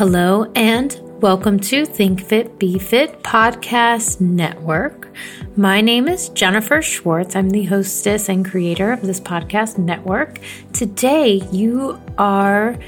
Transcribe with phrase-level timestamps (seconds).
[0.00, 5.14] Hello and welcome to Think Fit Be Fit Podcast Network.
[5.58, 7.36] My name is Jennifer Schwartz.
[7.36, 10.40] I'm the hostess and creator of this podcast network.
[10.72, 12.78] Today, you are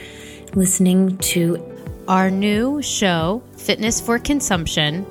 [0.54, 1.62] listening to
[2.08, 5.04] our new show, Fitness for Consumption.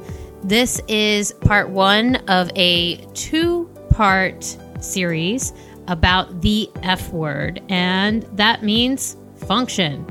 [0.44, 5.54] This is part one of a two part series
[5.88, 10.04] about the F word, and that means function.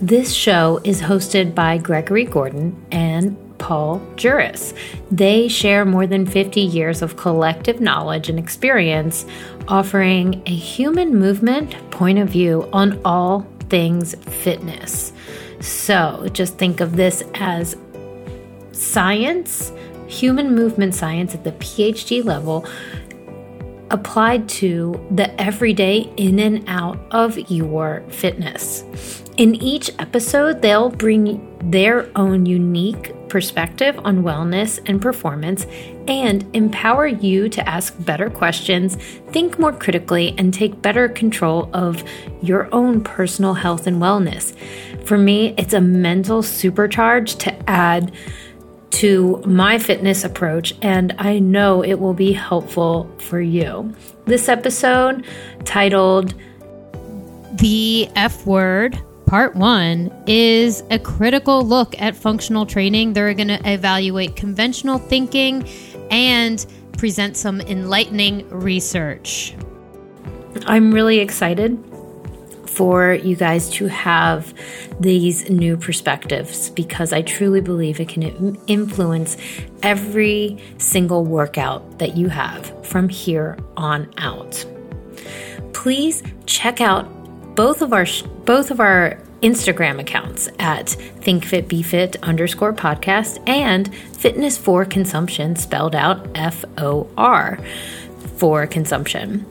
[0.00, 4.74] This show is hosted by Gregory Gordon and Paul Juris.
[5.10, 9.24] They share more than 50 years of collective knowledge and experience,
[9.68, 15.14] offering a human movement point of view on all things fitness.
[15.60, 17.74] So just think of this as
[18.72, 19.72] science,
[20.08, 22.66] human movement science at the PhD level,
[23.90, 28.84] applied to the everyday in and out of your fitness.
[29.36, 35.66] In each episode, they'll bring their own unique perspective on wellness and performance
[36.08, 38.96] and empower you to ask better questions,
[39.32, 42.02] think more critically, and take better control of
[42.40, 44.56] your own personal health and wellness.
[45.04, 48.12] For me, it's a mental supercharge to add
[48.92, 53.94] to my fitness approach, and I know it will be helpful for you.
[54.24, 55.26] This episode,
[55.64, 56.32] titled
[57.58, 63.12] The F Word, Part one is a critical look at functional training.
[63.12, 65.68] They're going to evaluate conventional thinking
[66.12, 66.64] and
[66.96, 69.52] present some enlightening research.
[70.66, 71.76] I'm really excited
[72.66, 74.54] for you guys to have
[75.00, 79.36] these new perspectives because I truly believe it can influence
[79.82, 84.64] every single workout that you have from here on out.
[85.72, 87.15] Please check out
[87.56, 88.06] both of our
[88.44, 96.26] both of our Instagram accounts at thinkfitbefit underscore podcast and fitness for consumption spelled out
[96.34, 97.58] F O R
[98.36, 99.46] for consumption.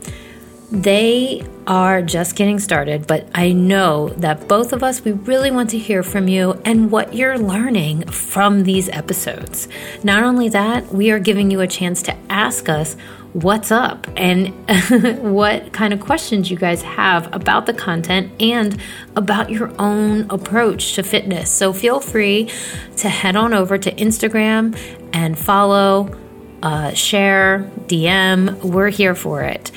[0.71, 5.69] They are just getting started, but I know that both of us, we really want
[5.69, 9.67] to hear from you and what you're learning from these episodes.
[10.03, 12.97] Not only that, we are giving you a chance to ask us
[13.35, 14.47] what's up and
[15.21, 18.79] what kind of questions you guys have about the content and
[19.17, 21.51] about your own approach to fitness.
[21.51, 22.49] So feel free
[22.97, 24.77] to head on over to Instagram
[25.11, 26.17] and follow,
[26.63, 28.63] uh, share, DM.
[28.63, 29.69] We're here for it.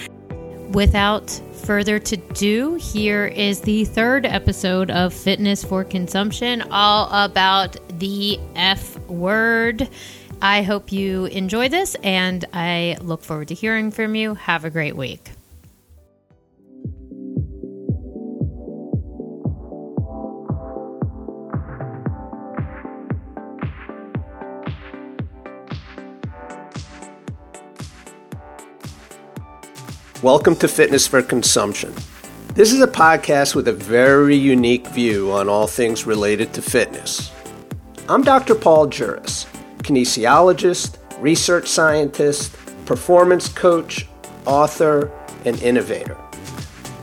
[0.70, 7.76] Without further to do, here is the third episode of Fitness for Consumption, all about
[7.98, 9.88] the F word.
[10.40, 14.34] I hope you enjoy this and I look forward to hearing from you.
[14.34, 15.30] Have a great week.
[30.22, 31.92] Welcome to Fitness for Consumption.
[32.54, 37.32] This is a podcast with a very unique view on all things related to fitness.
[38.08, 38.54] I'm Dr.
[38.54, 39.46] Paul Juris
[39.78, 42.56] kinesiologist, research scientist,
[42.86, 44.06] performance coach,
[44.46, 45.10] author,
[45.44, 46.16] and innovator.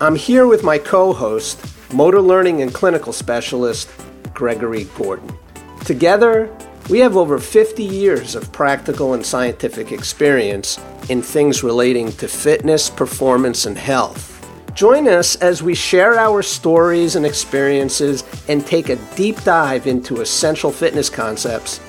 [0.02, 1.60] I'm here with my co host,
[1.94, 3.90] motor learning and clinical specialist,
[4.34, 5.38] Gregory Gordon.
[5.86, 6.56] Together,
[6.90, 12.90] we have over 50 years of practical and scientific experience in things relating to fitness,
[12.90, 14.32] performance, and health.
[14.76, 20.20] Join us as we share our stories and experiences and take a deep dive into
[20.20, 21.80] essential fitness concepts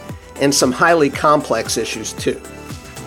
[0.40, 2.40] and some highly complex issues too.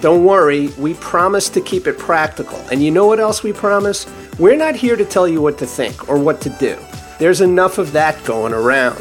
[0.01, 2.57] Don't worry, we promise to keep it practical.
[2.71, 4.05] And you know what else we promise?
[4.39, 6.77] We're not here to tell you what to think or what to do.
[7.19, 8.97] There's enough of that going around.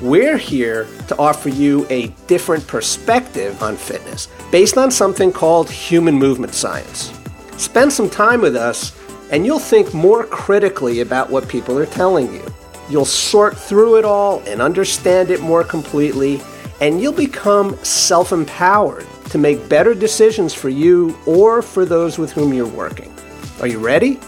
[0.00, 6.14] We're here to offer you a different perspective on fitness based on something called human
[6.14, 7.12] movement science.
[7.58, 8.96] Spend some time with us
[9.30, 12.42] and you'll think more critically about what people are telling you.
[12.88, 16.40] You'll sort through it all and understand it more completely
[16.80, 22.32] and you'll become self empowered to make better decisions for you or for those with
[22.32, 23.14] whom you're working.
[23.60, 24.18] Are you ready?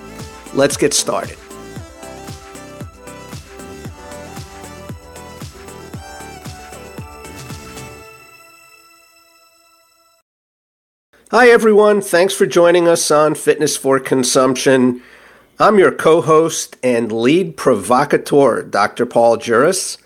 [0.55, 1.39] Let's get started.
[11.31, 12.03] Hi, everyone.
[12.03, 15.01] Thanks for joining us on Fitness for Consumption.
[15.59, 19.07] I'm your co host and lead provocateur, Dr.
[19.07, 19.97] Paul Juris.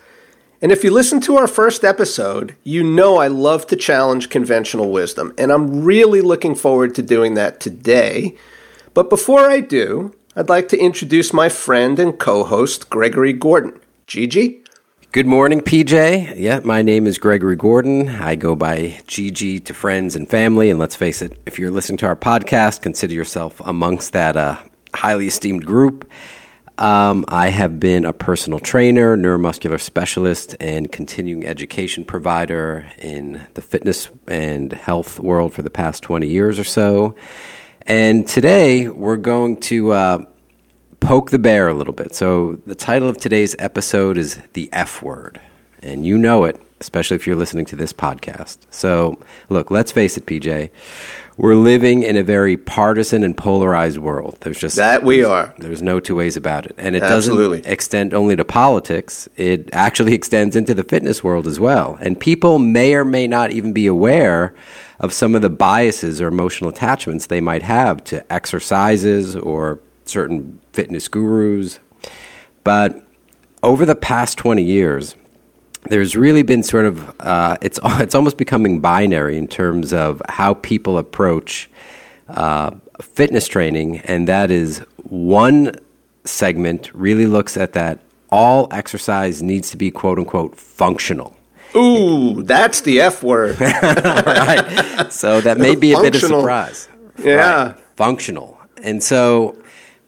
[0.63, 4.91] And if you listen to our first episode, you know I love to challenge conventional
[4.91, 8.37] wisdom, and I'm really looking forward to doing that today.
[8.95, 13.79] But before I do, I'd like to introduce my friend and co host, Gregory Gordon.
[14.07, 14.63] Gigi?
[15.13, 16.35] Good morning, PJ.
[16.37, 18.09] Yeah, my name is Gregory Gordon.
[18.09, 20.71] I go by GG to friends and family.
[20.71, 24.59] And let's face it, if you're listening to our podcast, consider yourself amongst that uh,
[24.95, 26.11] highly esteemed group.
[26.79, 33.63] Um, I have been a personal trainer, neuromuscular specialist, and continuing education provider in the
[33.63, 37.15] fitness and health world for the past 20 years or so.
[37.83, 40.19] And today we're going to uh,
[41.01, 42.15] poke the bear a little bit.
[42.15, 45.41] So, the title of today's episode is The F Word.
[45.83, 48.59] And you know it, especially if you're listening to this podcast.
[48.71, 49.19] So,
[49.49, 50.71] look, let's face it, PJ.
[51.39, 54.39] We're living in a very partisan and polarized world.
[54.41, 55.55] There's just that we are.
[55.59, 56.75] There's no two ways about it.
[56.79, 57.59] And it Absolutely.
[57.59, 61.99] doesn't extend only to politics, it actually extends into the fitness world as well.
[62.01, 64.55] And people may or may not even be aware
[64.99, 70.59] of some of the biases or emotional attachments they might have to exercises or certain
[70.73, 71.81] fitness gurus.
[72.65, 73.03] But
[73.63, 75.17] over the past 20 years,
[75.89, 80.55] there's really been sort of uh, it's it's almost becoming binary in terms of how
[80.55, 81.69] people approach
[82.29, 85.73] uh, fitness training, and that is one
[86.25, 88.01] segment really looks at that
[88.31, 91.37] all exercise needs to be quote unquote functional.
[91.75, 93.61] Ooh, that's the F word.
[93.61, 95.07] right.
[95.11, 96.89] So that may be a bit of surprise.
[97.19, 97.67] Yeah.
[97.67, 97.79] Right.
[97.97, 98.59] Functional.
[98.83, 99.57] And so,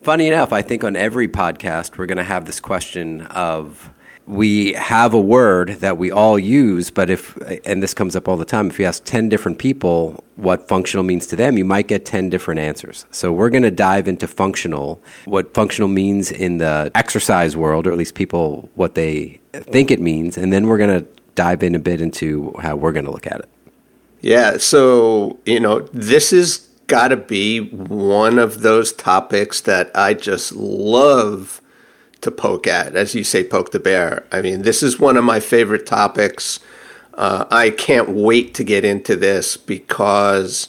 [0.02, 3.90] funny enough, I think on every podcast, we're going to have this question of
[4.28, 7.34] we have a word that we all use, but if,
[7.64, 11.02] and this comes up all the time, if you ask 10 different people what functional
[11.02, 13.06] means to them, you might get 10 different answers.
[13.10, 17.92] So we're going to dive into functional, what functional means in the exercise world, or
[17.92, 21.74] at least people, what they think it means, and then we're going to dive in
[21.74, 23.48] a bit into how we're going to look at it.
[24.20, 24.58] Yeah.
[24.58, 30.52] So, you know, this has got to be one of those topics that I just
[30.52, 31.62] love
[32.20, 34.26] to poke at, as you say, poke the bear.
[34.32, 36.60] I mean, this is one of my favorite topics.
[37.14, 40.68] Uh, I can't wait to get into this because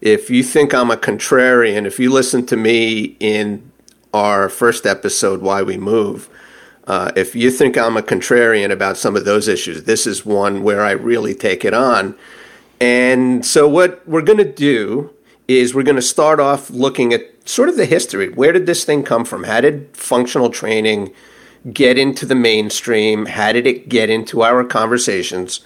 [0.00, 3.70] if you think I'm a contrarian, if you listen to me in
[4.12, 6.28] our first episode, Why We Move,
[6.86, 10.62] uh, if you think I'm a contrarian about some of those issues, this is one
[10.62, 12.16] where I really take it on.
[12.80, 15.10] And so, what we're going to do
[15.46, 18.28] is we're going to start off looking at sort of the history.
[18.28, 19.44] Where did this thing come from?
[19.44, 21.12] How did functional training
[21.72, 23.26] get into the mainstream?
[23.26, 25.60] How did it get into our conversations?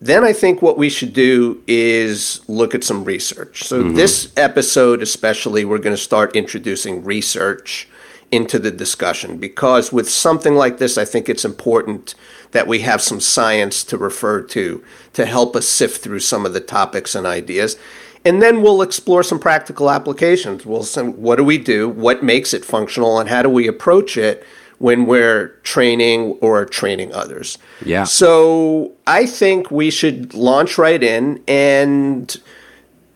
[0.00, 3.62] Then I think what we should do is look at some research.
[3.62, 3.94] So, mm-hmm.
[3.94, 7.88] this episode, especially, we're going to start introducing research
[8.32, 12.16] into the discussion because with something like this, I think it's important
[12.50, 14.82] that we have some science to refer to
[15.12, 17.76] to help us sift through some of the topics and ideas.
[18.24, 20.64] And then we'll explore some practical applications.
[20.64, 21.88] We'll say, what do we do?
[21.88, 23.18] What makes it functional?
[23.18, 24.44] And how do we approach it
[24.78, 27.58] when we're training or training others?
[27.84, 28.04] Yeah.
[28.04, 31.42] So I think we should launch right in.
[31.48, 32.34] And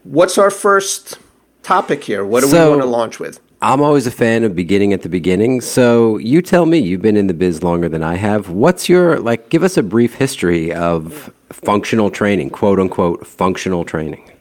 [0.03, 1.19] what's our first
[1.63, 2.25] topic here?
[2.25, 3.41] What do so, we want to launch with?
[3.63, 5.61] I'm always a fan of beginning at the beginning.
[5.61, 8.51] So you tell me, you've been in the biz longer than I have.
[8.51, 14.33] What's your, like, give us a brief history of functional training, quote unquote, functional training.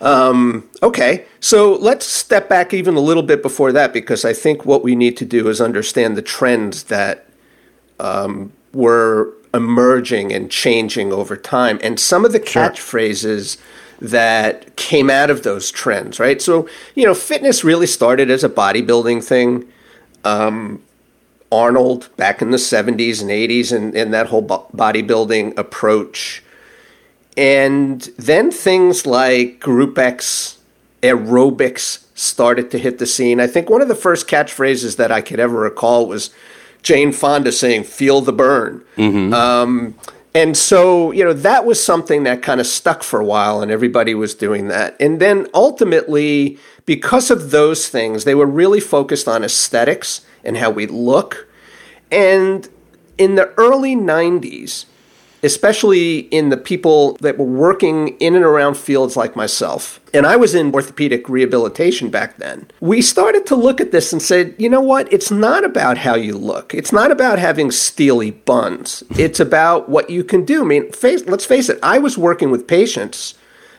[0.00, 4.64] Um, okay, so let's step back even a little bit before that because I think
[4.64, 7.26] what we need to do is understand the trends that
[7.98, 13.56] um, were emerging and changing over time and some of the catchphrases.
[13.56, 13.64] Sure
[14.00, 16.40] that came out of those trends, right?
[16.40, 19.68] So, you know, fitness really started as a bodybuilding thing.
[20.24, 20.82] Um,
[21.50, 26.42] Arnold back in the 70s and 80s and, and that whole bodybuilding approach.
[27.38, 30.58] And then things like Group X
[31.02, 33.38] aerobics started to hit the scene.
[33.38, 36.30] I think one of the first catchphrases that I could ever recall was
[36.82, 38.84] Jane Fonda saying, Feel the burn.
[38.96, 39.32] Mm-hmm.
[39.32, 39.94] Um,
[40.34, 43.70] and so, you know, that was something that kind of stuck for a while, and
[43.70, 44.96] everybody was doing that.
[45.00, 50.70] And then ultimately, because of those things, they were really focused on aesthetics and how
[50.70, 51.48] we look.
[52.10, 52.68] And
[53.16, 54.86] in the early 90s,
[55.42, 60.00] especially in the people that were working in and around fields like myself.
[60.12, 62.70] And I was in orthopedic rehabilitation back then.
[62.80, 65.12] We started to look at this and said, you know what?
[65.12, 66.74] It's not about how you look.
[66.74, 69.02] It's not about having steely buns.
[69.10, 70.62] It's about what you can do.
[70.62, 73.34] I mean, face, let's face it, I was working with patients,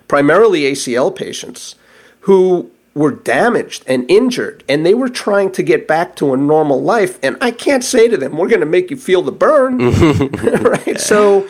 [0.07, 1.75] primarily ACL patients,
[2.21, 6.81] who were damaged and injured and they were trying to get back to a normal
[6.81, 9.77] life and i can't say to them we're going to make you feel the burn
[10.61, 11.47] right so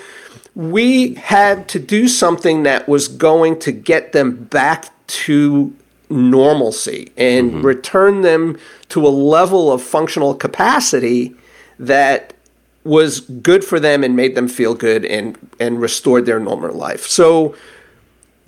[0.55, 5.74] we had to do something that was going to get them back to
[6.10, 7.65] normalcy and mm-hmm.
[7.65, 8.58] return them
[8.89, 11.36] to a level of functional capacity
[11.77, 12.34] that
[12.84, 17.05] was good for them and made them feel good and and restored their normal life.
[17.05, 17.55] So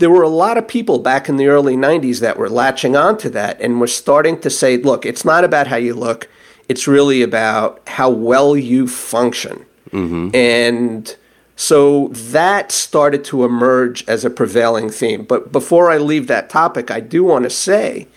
[0.02, 3.30] there were a lot of people back in the early 90s that were latching onto
[3.30, 6.28] that and were starting to say, look, it's not about how you look,
[6.68, 9.64] it's really about how well you function.
[9.92, 10.36] Mm-hmm.
[10.36, 11.16] And
[11.56, 15.24] so that started to emerge as a prevailing theme.
[15.24, 18.08] But before I leave that topic, I do want to say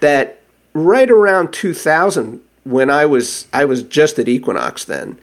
[0.00, 0.40] that
[0.72, 5.20] right around 2000, when I was I was just at Equinox then,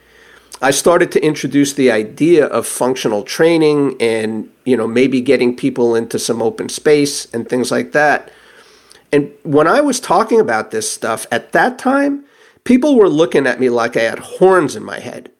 [0.62, 5.94] I started to introduce the idea of functional training and, you know, maybe getting people
[5.94, 8.30] into some open space and things like that.
[9.12, 12.24] And when I was talking about this stuff at that time,
[12.64, 15.30] people were looking at me like I had horns in my head.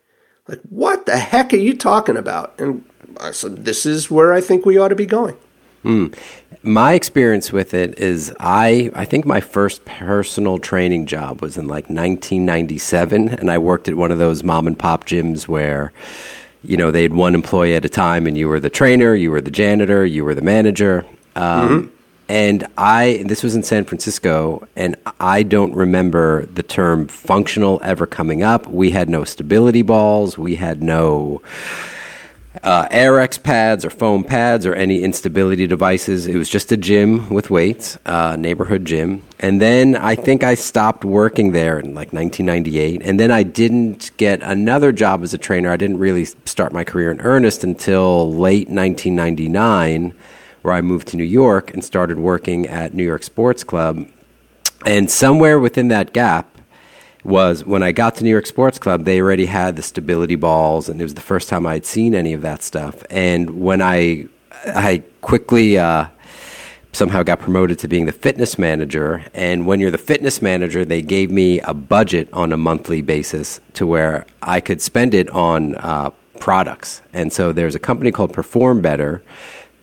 [0.48, 2.58] Like, what the heck are you talking about?
[2.58, 2.84] And
[3.20, 5.36] I said, this is where I think we ought to be going.
[5.84, 6.16] Mm.
[6.62, 11.67] My experience with it is I I think my first personal training job was in
[11.67, 15.93] like 1997 and I worked at one of those mom and pop gyms where
[16.62, 19.31] you know they had one employee at a time and you were the trainer, you
[19.31, 21.07] were the janitor, you were the manager.
[21.35, 21.97] Um, mm-hmm.
[22.29, 28.07] And I, this was in San Francisco, and I don't remember the term functional ever
[28.07, 28.69] coming up.
[28.69, 30.38] We had no stability balls.
[30.38, 31.43] We had no
[32.62, 36.26] uh, Airex pads or foam pads or any instability devices.
[36.26, 39.23] It was just a gym with weights, uh, neighborhood gym.
[39.38, 43.02] And then I think I stopped working there in like 1998.
[43.02, 45.71] And then I didn't get another job as a trainer.
[45.71, 50.14] I didn't really start my career in earnest until late 1999,
[50.62, 54.07] where I moved to New York and started working at New York Sports Club.
[54.85, 56.60] And somewhere within that gap,
[57.24, 60.88] was when I got to New York Sports Club, they already had the stability balls,
[60.88, 63.02] and it was the first time I'd seen any of that stuff.
[63.10, 64.26] And when I
[64.66, 66.06] I quickly uh,
[66.92, 71.02] somehow got promoted to being the fitness manager, and when you're the fitness manager, they
[71.02, 75.76] gave me a budget on a monthly basis to where I could spend it on
[75.76, 76.10] uh,
[76.40, 77.02] products.
[77.12, 79.22] And so there's a company called Perform Better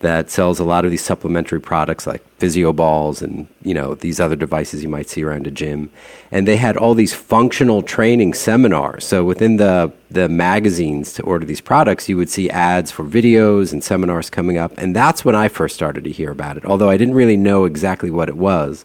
[0.00, 4.20] that sells a lot of these supplementary products like physio balls and you know these
[4.20, 5.90] other devices you might see around a gym.
[6.30, 9.04] And they had all these functional training seminars.
[9.04, 13.72] So within the the magazines to order these products you would see ads for videos
[13.72, 14.76] and seminars coming up.
[14.78, 17.64] And that's when I first started to hear about it although I didn't really know
[17.64, 18.84] exactly what it was.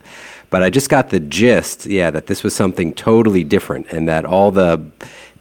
[0.50, 4.26] But I just got the gist yeah that this was something totally different and that
[4.26, 4.84] all the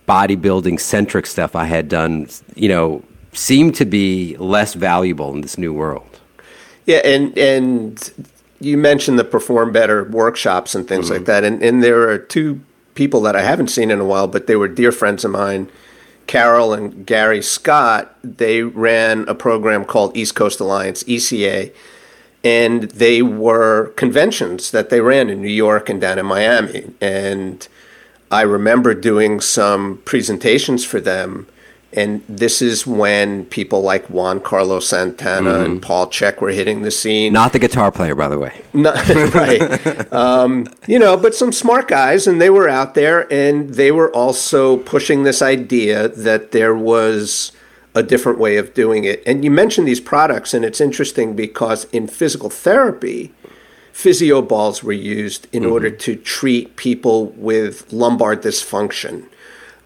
[0.07, 3.03] bodybuilding centric stuff I had done you know
[3.33, 6.21] seem to be less valuable in this new world.
[6.87, 8.29] Yeah, and and
[8.61, 11.15] you mentioned the perform better workshops and things mm-hmm.
[11.15, 12.61] like that, and and there are two
[12.95, 15.71] people that I haven't seen in a while, but they were dear friends of mine.
[16.27, 21.73] Carol and Gary Scott, they ran a program called East Coast Alliance, ECA,
[22.45, 26.93] and they were conventions that they ran in New York and down in Miami.
[27.01, 27.67] And
[28.31, 31.49] I remember doing some presentations for them
[31.95, 35.65] and this is when people like Juan Carlos Santana mm-hmm.
[35.65, 37.33] and Paul Chek were hitting the scene.
[37.35, 38.63] Not the guitar player, by the way.
[38.73, 38.97] Not,
[39.35, 40.13] right.
[40.13, 44.11] um, you know, but some smart guys, and they were out there, and they were
[44.15, 47.53] also pushing this idea that there was
[47.95, 49.23] a different way of doing it.
[49.27, 53.35] And you mentioned these products, and it's interesting because in physical therapy,
[53.93, 55.73] physio balls were used in mm-hmm.
[55.73, 59.27] order to treat people with lumbar dysfunction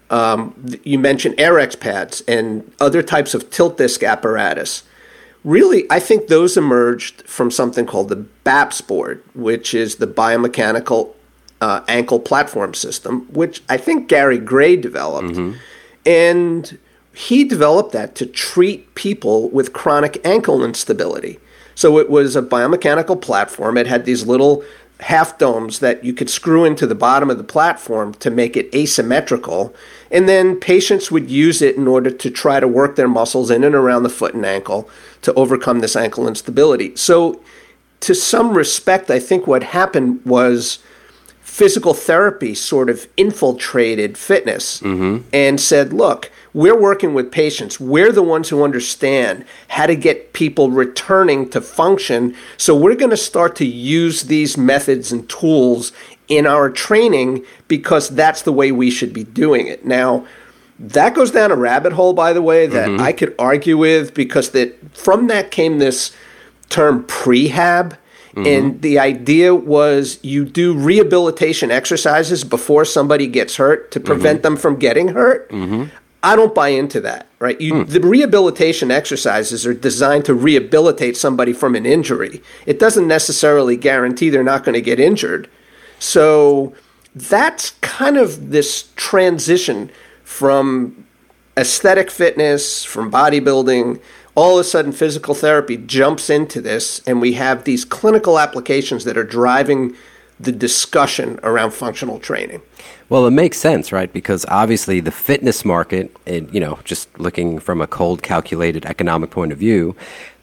[0.09, 4.83] um, you mentioned Airex pads and other types of tilt disc apparatus.
[5.43, 11.13] Really, I think those emerged from something called the BAPS board, which is the biomechanical
[11.61, 15.29] uh, ankle platform system, which I think Gary Gray developed.
[15.29, 15.57] Mm-hmm.
[16.05, 16.77] And
[17.13, 21.39] he developed that to treat people with chronic ankle instability.
[21.75, 23.77] So it was a biomechanical platform.
[23.77, 24.63] It had these little
[25.01, 28.73] half domes that you could screw into the bottom of the platform to make it
[28.73, 29.75] asymmetrical.
[30.09, 33.63] And then patients would use it in order to try to work their muscles in
[33.63, 34.89] and around the foot and ankle
[35.21, 36.95] to overcome this ankle instability.
[36.95, 37.41] So,
[38.01, 40.79] to some respect, I think what happened was
[41.41, 45.27] physical therapy sort of infiltrated fitness mm-hmm.
[45.33, 47.79] and said, look, we're working with patients.
[47.79, 52.35] We're the ones who understand how to get people returning to function.
[52.57, 55.91] So we're going to start to use these methods and tools
[56.27, 59.85] in our training because that's the way we should be doing it.
[59.85, 60.25] Now,
[60.79, 63.03] that goes down a rabbit hole, by the way, that mm-hmm.
[63.03, 66.11] I could argue with because that from that came this
[66.69, 67.97] term prehab
[68.35, 68.45] Mm-hmm.
[68.45, 74.43] And the idea was you do rehabilitation exercises before somebody gets hurt to prevent mm-hmm.
[74.43, 75.49] them from getting hurt.
[76.27, 77.59] I don't buy into that, right?
[77.61, 77.87] You, mm.
[77.87, 82.41] The rehabilitation exercises are designed to rehabilitate somebody from an injury.
[82.65, 85.49] It doesn't necessarily guarantee they're not going to get injured.
[85.99, 86.75] So
[87.15, 89.89] that's kind of this transition
[90.25, 91.05] from
[91.55, 94.01] aesthetic fitness, from bodybuilding,
[94.35, 99.05] all of a sudden physical therapy jumps into this, and we have these clinical applications
[99.05, 99.95] that are driving
[100.39, 102.61] the discussion around functional training.
[103.09, 104.11] Well, it makes sense, right?
[104.11, 109.29] Because obviously the fitness market, it, you know, just looking from a cold calculated economic
[109.31, 109.95] point of view,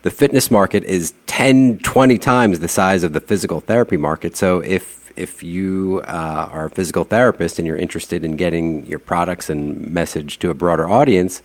[0.02, 4.36] the fitness market is 10, 20 times the size of the physical therapy market.
[4.36, 8.98] So if if you uh, are a physical therapist and you're interested in getting your
[8.98, 11.40] products and message to a broader audience,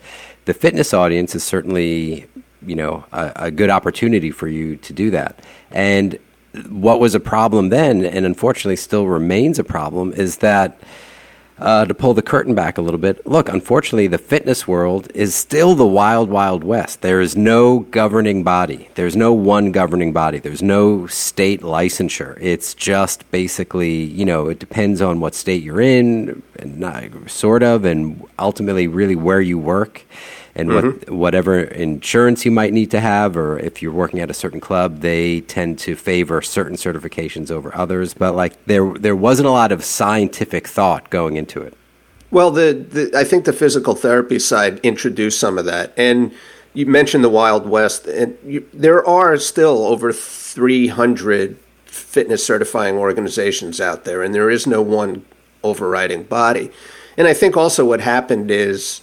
[0.46, 2.26] the fitness audience is certainly
[2.66, 5.44] you know a, a good opportunity for you to do that.
[5.72, 6.18] And
[6.68, 10.80] what was a problem then, and unfortunately still remains a problem, is that
[11.60, 15.36] uh, to pull the curtain back a little bit, look, unfortunately, the fitness world is
[15.36, 17.02] still the wild, wild west.
[17.02, 18.90] There is no governing body.
[18.96, 20.40] There's no one governing body.
[20.40, 22.38] There's no state licensure.
[22.40, 27.62] It's just basically, you know, it depends on what state you're in, and not, sort
[27.62, 30.04] of, and ultimately, really where you work
[30.60, 30.88] and mm-hmm.
[30.88, 34.60] what, whatever insurance you might need to have, or if you're working at a certain
[34.60, 38.14] club, they tend to favor certain certifications over others.
[38.14, 41.74] But like there, there wasn't a lot of scientific thought going into it.
[42.32, 46.32] Well, the, the I think the physical therapy side introduced some of that, and
[46.74, 53.82] you mentioned the Wild West, and you, there are still over 300 fitness certifying organizations
[53.82, 55.26] out there, and there is no one
[55.64, 56.72] overriding body.
[57.18, 59.02] And I think also what happened is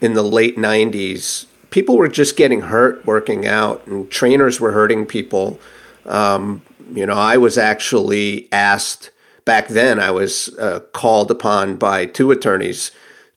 [0.00, 5.06] in the late 90s, people were just getting hurt working out, and trainers were hurting
[5.06, 5.58] people.
[6.06, 9.10] Um, you know, I was actually asked
[9.44, 12.90] back then, I was uh, called upon by two attorneys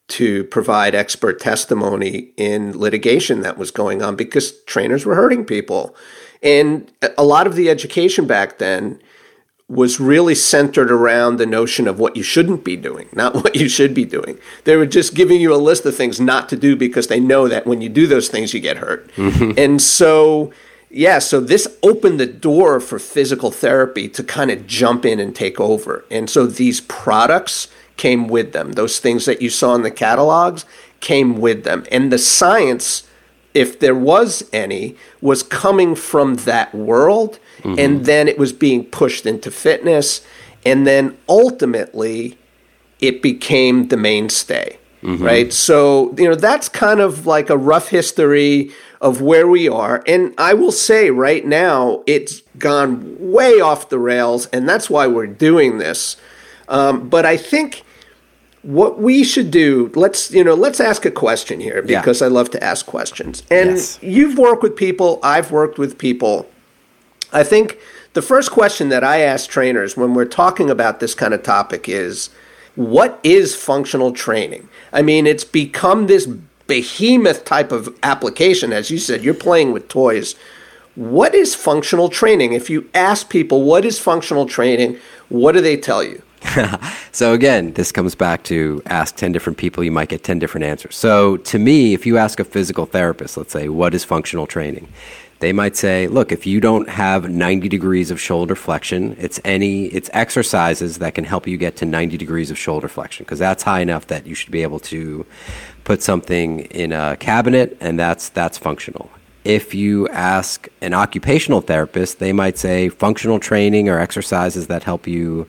[0.10, 5.96] to provide expert testimony in litigation that was going on because trainers were hurting people.
[6.42, 9.02] And a lot of the education back then
[9.70, 13.68] was really centered around the notion of what you shouldn't be doing, not what you
[13.68, 14.40] should be doing.
[14.64, 17.48] They were just giving you a list of things not to do because they know
[17.48, 19.12] that when you do those things, you get hurt.
[19.16, 19.52] Mm-hmm.
[19.58, 20.54] And so,
[20.90, 25.36] yeah, so this opened the door for physical therapy to kind of jump in and
[25.36, 26.06] take over.
[26.10, 28.74] And so these products came with them.
[28.74, 30.66] Those things that you saw in the catalogs
[31.00, 31.86] came with them.
[31.92, 33.07] And the science,
[33.58, 37.80] if there was any, was coming from that world Mm-hmm.
[37.80, 40.22] And then it was being pushed into fitness.
[40.66, 42.38] And then ultimately,
[43.00, 44.78] it became the mainstay.
[45.04, 45.24] Mm-hmm.
[45.24, 45.54] Right.
[45.54, 50.04] So, you know, that's kind of like a rough history of where we are.
[50.08, 54.48] And I will say right now, it's gone way off the rails.
[54.48, 56.18] And that's why we're doing this.
[56.68, 57.84] Um, but I think
[58.64, 62.28] what we should do let's you know let's ask a question here because yeah.
[62.28, 64.00] i love to ask questions and yes.
[64.02, 66.50] you've worked with people i've worked with people
[67.32, 67.78] I think
[68.14, 71.90] the first question that I ask trainers when we're talking about this kind of topic
[71.90, 72.30] is
[72.76, 74.70] what is functional training?
[74.94, 76.28] I mean, it's become this
[76.68, 78.72] behemoth type of application.
[78.72, 80.36] As you said, you're playing with toys.
[80.96, 82.54] What is functional training?
[82.54, 84.98] If you ask people what is functional training,
[85.30, 86.22] what do they tell you?
[87.12, 90.66] so again, this comes back to ask 10 different people, you might get 10 different
[90.66, 90.96] answers.
[90.96, 94.88] So to me, if you ask a physical therapist, let's say, what is functional training?
[95.40, 99.86] they might say, look, if you don't have 90 degrees of shoulder flexion, it's any
[99.88, 103.64] it's exercises that can help you get to 90 degrees of shoulder flexion because that's
[103.64, 105.26] high enough that you should be able to
[105.84, 109.12] put something in a cabinet and that's that's functional.
[109.44, 115.08] If you ask an occupational therapist, they might say functional training or exercises that help
[115.08, 115.48] you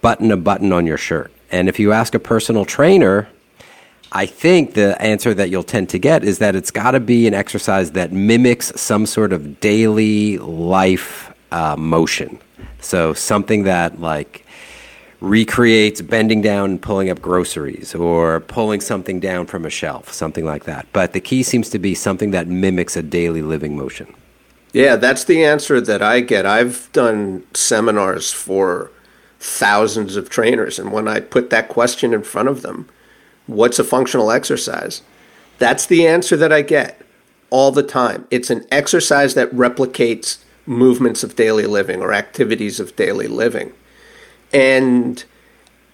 [0.00, 1.32] button a button on your shirt.
[1.50, 3.28] And if you ask a personal trainer,
[4.12, 7.26] I think the answer that you'll tend to get is that it's got to be
[7.26, 12.38] an exercise that mimics some sort of daily life uh, motion.
[12.80, 14.46] So something that like
[15.20, 20.44] recreates bending down and pulling up groceries or pulling something down from a shelf, something
[20.44, 20.86] like that.
[20.92, 24.14] But the key seems to be something that mimics a daily living motion.
[24.72, 26.46] Yeah, that's the answer that I get.
[26.46, 28.90] I've done seminars for
[29.38, 32.88] thousands of trainers, and when I put that question in front of them,
[33.48, 35.00] What's a functional exercise?
[35.58, 37.00] That's the answer that I get
[37.50, 38.26] all the time.
[38.30, 43.72] It's an exercise that replicates movements of daily living or activities of daily living.
[44.52, 45.24] And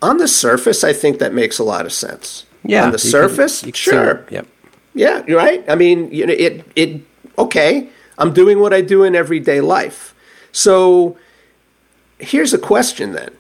[0.03, 2.45] on the surface, I think that makes a lot of sense.
[2.65, 2.87] Yeah.
[2.87, 4.27] On the surface, can, sure.
[4.31, 4.49] Yep.
[4.95, 5.65] Yeah, you're right.
[5.69, 7.03] I mean, you know, it it
[7.39, 7.89] okay.
[8.19, 10.15] I'm doing what I do in everyday life.
[10.51, 11.17] So
[12.25, 13.31] here's a question then.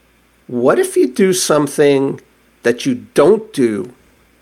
[0.46, 2.20] What if you do something
[2.64, 3.94] that you don't do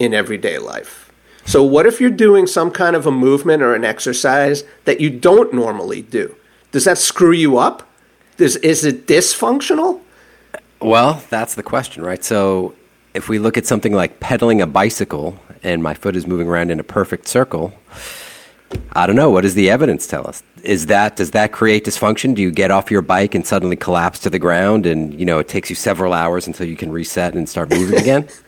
[0.02, 1.12] in everyday life.
[1.44, 5.11] So, what if you're doing some kind of a movement or an exercise that you
[5.11, 6.35] don't normally do?
[6.70, 7.88] Does that screw you up?
[8.37, 10.00] Does, is it dysfunctional?
[10.81, 12.24] Well, that's the question, right?
[12.24, 12.74] So,
[13.14, 16.70] if we look at something like pedaling a bicycle and my foot is moving around
[16.70, 17.74] in a perfect circle,
[18.93, 19.31] I don't know.
[19.31, 20.43] What does the evidence tell us?
[20.63, 22.35] Is that does that create dysfunction?
[22.35, 25.39] Do you get off your bike and suddenly collapse to the ground, and you know
[25.39, 28.29] it takes you several hours until you can reset and start moving again?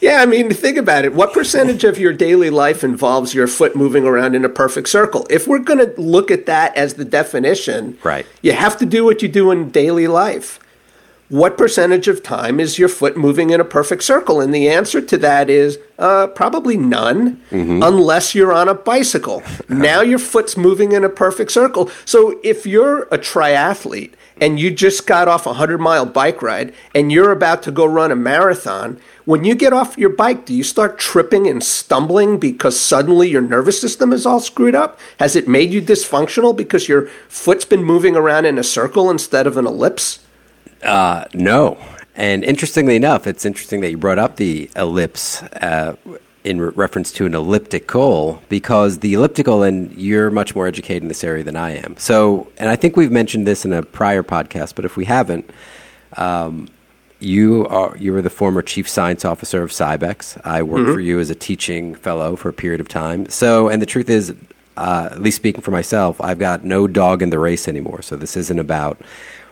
[0.00, 1.14] Yeah, I mean, think about it.
[1.14, 5.24] What percentage of your daily life involves your foot moving around in a perfect circle?
[5.30, 8.26] If we're going to look at that as the definition, right.
[8.42, 10.58] you have to do what you do in daily life
[11.28, 14.40] what percentage of time is your foot moving in a perfect circle?
[14.40, 17.82] And the answer to that is uh, probably none, mm-hmm.
[17.82, 19.42] unless you're on a bicycle.
[19.68, 21.90] now your foot's moving in a perfect circle.
[22.06, 26.72] So if you're a triathlete and you just got off a 100 mile bike ride
[26.94, 30.54] and you're about to go run a marathon, when you get off your bike, do
[30.54, 34.98] you start tripping and stumbling because suddenly your nervous system is all screwed up?
[35.18, 39.46] Has it made you dysfunctional because your foot's been moving around in a circle instead
[39.46, 40.20] of an ellipse?
[40.82, 41.78] Uh, no.
[42.14, 45.94] And interestingly enough, it's interesting that you brought up the ellipse uh,
[46.42, 51.08] in re- reference to an elliptical because the elliptical, and you're much more educated in
[51.08, 51.96] this area than I am.
[51.96, 55.48] So, and I think we've mentioned this in a prior podcast, but if we haven't,
[56.16, 56.68] um,
[57.20, 60.40] you are you were the former chief science officer of Cybex.
[60.44, 60.94] I worked mm-hmm.
[60.94, 63.28] for you as a teaching fellow for a period of time.
[63.28, 64.34] So, and the truth is,
[64.76, 68.02] uh, at least speaking for myself, I've got no dog in the race anymore.
[68.02, 69.00] So this isn't about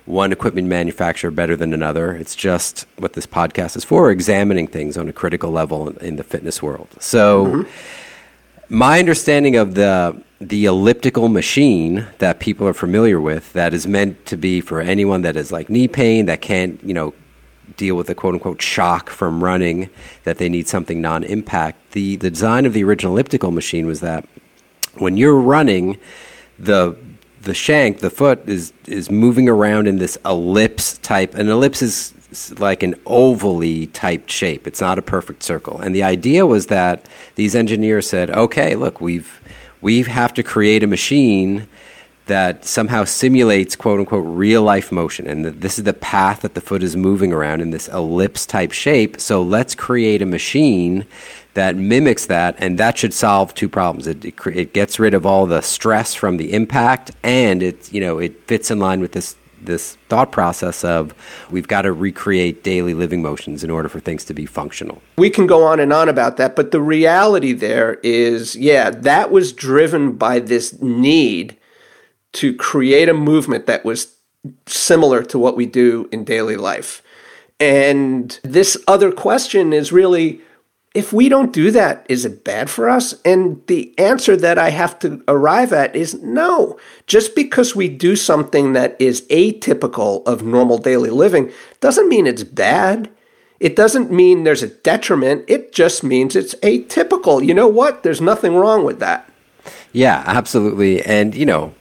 [0.07, 2.13] one equipment manufacturer better than another.
[2.13, 6.25] It's just what this podcast is for, examining things on a critical level in the
[6.25, 6.89] fitness world.
[7.01, 8.75] So, mm-hmm.
[8.75, 14.27] my understanding of the the elliptical machine that people are familiar with, that is meant
[14.27, 17.15] to be for anyone that is like knee pain, that can't, you know,
[17.79, 19.89] deal with the quote unquote shock from running,
[20.25, 21.93] that they need something non impact.
[21.93, 24.29] The, the design of the original elliptical machine was that
[24.99, 25.99] when you're running,
[26.59, 26.97] the
[27.47, 31.35] the shank, the foot is is moving around in this ellipse type.
[31.35, 32.13] An ellipse is
[32.59, 34.67] like an ovally typed shape.
[34.67, 35.81] It's not a perfect circle.
[35.81, 37.07] And the idea was that
[37.37, 39.41] these engineers said, "Okay, look, we've
[39.81, 41.69] we have to create a machine
[42.27, 46.61] that somehow simulates quote unquote real life motion and this is the path that the
[46.61, 51.07] foot is moving around in this ellipse type shape so let's create a machine
[51.57, 54.07] that mimics that, and that should solve two problems.
[54.07, 58.19] It, it, gets rid of all the stress from the impact, and it you know
[58.19, 61.15] it fits in line with this this thought process of
[61.51, 65.03] we've got to recreate daily living motions in order for things to be functional.
[65.19, 69.31] We can go on and on about that, but the reality there is, yeah, that
[69.31, 71.57] was driven by this need
[72.35, 74.15] to create a movement that was
[74.67, 77.03] similar to what we do in daily life.
[77.59, 80.41] And this other question is really
[80.97, 83.15] if we don't do that, is it bad for us?
[83.23, 86.79] And the answer that I have to arrive at is no.
[87.07, 92.45] Just because we do something that is atypical of normal daily living doesn't mean it's
[92.45, 93.11] bad.
[93.61, 95.45] It doesn't mean there's a detriment.
[95.49, 97.47] It just means it's atypical.
[97.47, 98.03] You know what?
[98.03, 99.31] There's nothing wrong with that.
[99.93, 101.03] Yeah, absolutely.
[101.03, 101.75] And, you know,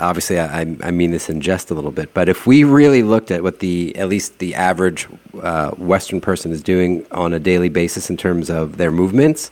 [0.00, 3.30] obviously I, I, mean this in jest a little bit, but if we really looked
[3.30, 5.08] at what the at least the average
[5.42, 9.50] uh, Western person is doing on a daily basis in terms of their movements,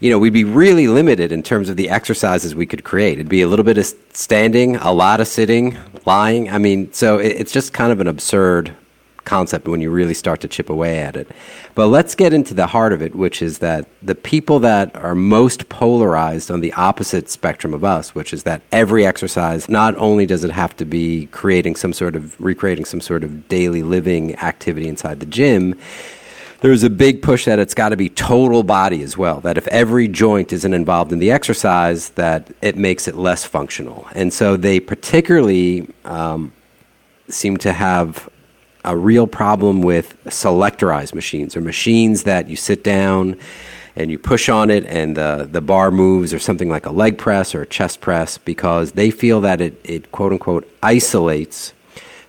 [0.00, 3.14] you know, we'd be really limited in terms of the exercises we could create.
[3.14, 6.50] It'd be a little bit of standing, a lot of sitting, lying.
[6.50, 8.76] I mean, so it, it's just kind of an absurd
[9.26, 11.28] concept when you really start to chip away at it.
[11.74, 15.14] But let's get into the heart of it, which is that the people that are
[15.14, 20.24] most polarized on the opposite spectrum of us, which is that every exercise, not only
[20.24, 24.34] does it have to be creating some sort of, recreating some sort of daily living
[24.36, 25.78] activity inside the gym,
[26.60, 29.40] there's a big push that it's got to be total body as well.
[29.40, 34.06] That if every joint isn't involved in the exercise, that it makes it less functional.
[34.14, 36.52] And so they particularly um,
[37.28, 38.28] seem to have
[38.86, 41.56] a real problem with selectorized machines.
[41.56, 43.38] Or machines that you sit down
[43.96, 47.18] and you push on it and the, the bar moves or something like a leg
[47.18, 51.72] press or a chest press because they feel that it, it quote unquote isolates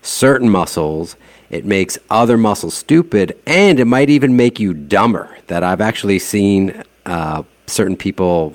[0.01, 1.15] certain muscles.
[1.49, 5.37] It makes other muscles stupid and it might even make you dumber.
[5.47, 8.53] That i've actually seen uh, certain people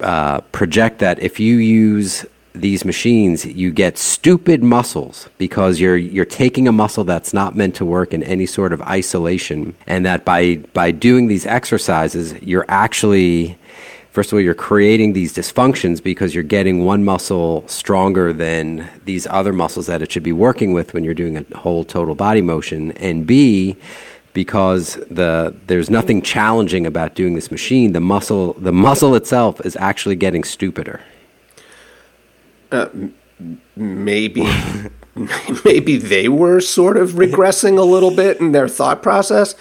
[0.00, 6.24] uh, project that if you use these machines, you get stupid muscles because you're you're
[6.24, 10.24] taking a muscle that's not meant to work in any sort of isolation, and that
[10.24, 13.58] by by doing these exercises, you're actually
[14.12, 19.26] first of all you're creating these dysfunctions because you're getting one muscle stronger than these
[19.26, 22.40] other muscles that it should be working with when you're doing a whole total body
[22.40, 23.76] motion, and B
[24.32, 27.94] because the there's nothing challenging about doing this machine.
[27.94, 31.00] The muscle the muscle itself is actually getting stupider.
[32.74, 33.08] Uh,
[33.76, 34.46] maybe
[35.64, 39.54] maybe they were sort of regressing a little bit in their thought process.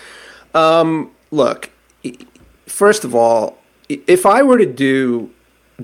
[0.53, 1.69] Um, look,
[2.65, 3.57] first of all,
[3.89, 5.31] if I were to do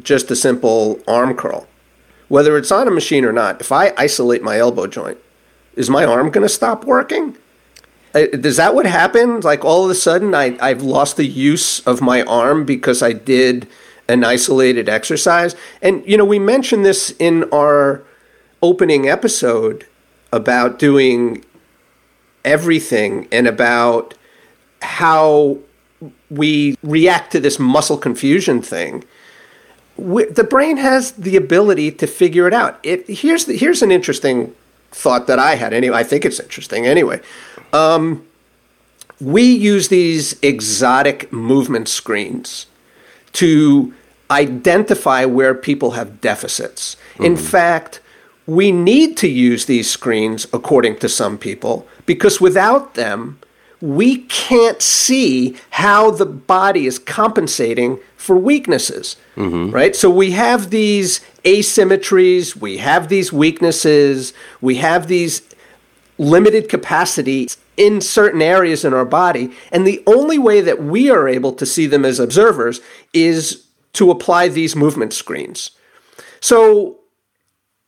[0.02, 1.68] just a simple arm curl,
[2.28, 5.18] whether it's on a machine or not, if I isolate my elbow joint,
[5.76, 7.38] is my arm going to stop working?
[8.14, 9.46] Does that what happens?
[9.46, 13.14] Like all of a sudden, I, I've lost the use of my arm because I
[13.14, 13.68] did
[14.10, 15.56] an isolated exercise?
[15.82, 18.04] And, you know, we mentioned this in our
[18.62, 19.88] opening episode
[20.34, 21.46] about doing
[22.44, 24.14] everything and about
[24.82, 25.60] how
[26.30, 29.04] we react to this muscle confusion thing.
[29.98, 32.80] We, the brain has the ability to figure it out.
[32.84, 34.56] It, here's, the, here's an interesting
[34.92, 35.74] thought that I had.
[35.74, 36.86] Anyway, I think it's interesting.
[36.86, 37.22] Anyway,
[37.74, 38.26] um,
[39.20, 42.68] we use these exotic movement screens
[43.34, 43.94] to
[44.32, 46.96] identify where people have deficits.
[47.18, 47.44] In mm-hmm.
[47.44, 48.00] fact,
[48.46, 53.40] we need to use these screens, according to some people, because without them,
[53.82, 59.16] we can't see how the body is compensating for weaknesses.
[59.36, 59.72] Mm-hmm.
[59.72, 59.96] Right?
[59.96, 65.42] So we have these asymmetries, we have these weaknesses, we have these
[66.18, 69.52] limited capacities in certain areas in our body.
[69.72, 72.82] And the only way that we are able to see them as observers
[73.14, 73.64] is
[74.00, 75.72] to apply these movement screens.
[76.40, 77.00] So,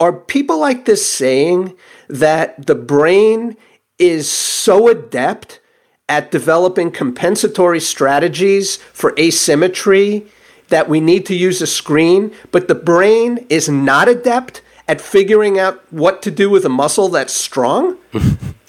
[0.02, 1.74] are people like this saying
[2.10, 3.56] that the brain
[3.98, 5.62] is so adept
[6.10, 10.28] at developing compensatory strategies for asymmetry
[10.68, 15.58] that we need to use a screen, but the brain is not adept at figuring
[15.58, 17.98] out what to do with a muscle that's strong?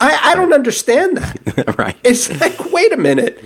[0.01, 1.75] I, I don't understand that.
[1.79, 1.97] right.
[2.05, 3.45] It's like, wait a minute.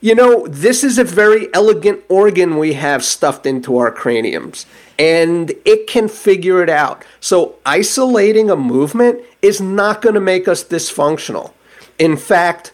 [0.00, 4.64] You know, this is a very elegant organ we have stuffed into our craniums,
[4.96, 7.04] and it can figure it out.
[7.18, 11.52] So, isolating a movement is not going to make us dysfunctional.
[11.98, 12.72] In fact,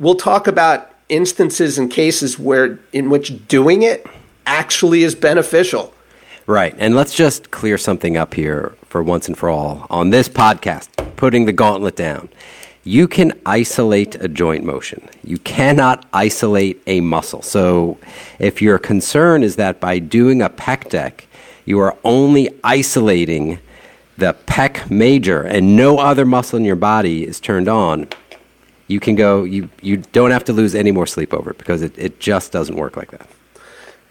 [0.00, 4.04] we'll talk about instances and cases where in which doing it
[4.46, 5.94] actually is beneficial.
[6.46, 6.74] Right.
[6.78, 9.86] And let's just clear something up here for once and for all.
[9.90, 12.28] On this podcast, putting the gauntlet down,
[12.86, 15.06] you can isolate a joint motion.
[15.24, 17.42] You cannot isolate a muscle.
[17.42, 17.98] So
[18.38, 21.26] if your concern is that by doing a pec deck,
[21.64, 23.58] you are only isolating
[24.18, 28.08] the pec major and no other muscle in your body is turned on,
[28.86, 31.82] you can go, you, you don't have to lose any more sleep over it because
[31.82, 33.28] it, it just doesn't work like that.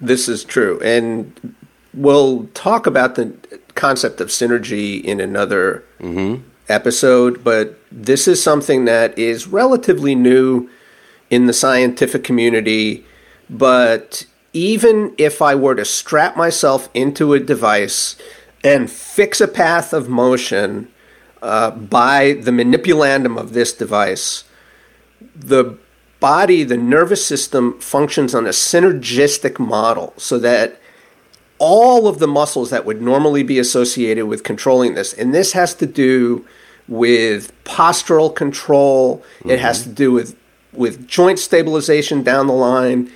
[0.02, 0.82] This is true.
[0.82, 1.56] And
[1.94, 3.34] we'll talk about the
[3.76, 6.44] concept of synergy in another mm-hmm.
[6.68, 10.70] Episode, but this is something that is relatively new
[11.30, 13.06] in the scientific community.
[13.50, 18.16] But even if I were to strap myself into a device
[18.64, 20.90] and fix a path of motion
[21.42, 24.46] uh, by the manipulandum of this device,
[25.36, 25.78] the
[26.20, 30.80] body, the nervous system functions on a synergistic model so that
[31.58, 35.74] all of the muscles that would normally be associated with controlling this, and this has
[35.76, 36.46] to do
[36.88, 40.36] with postural control, it has to do with,
[40.74, 43.12] with joint stabilization down the line.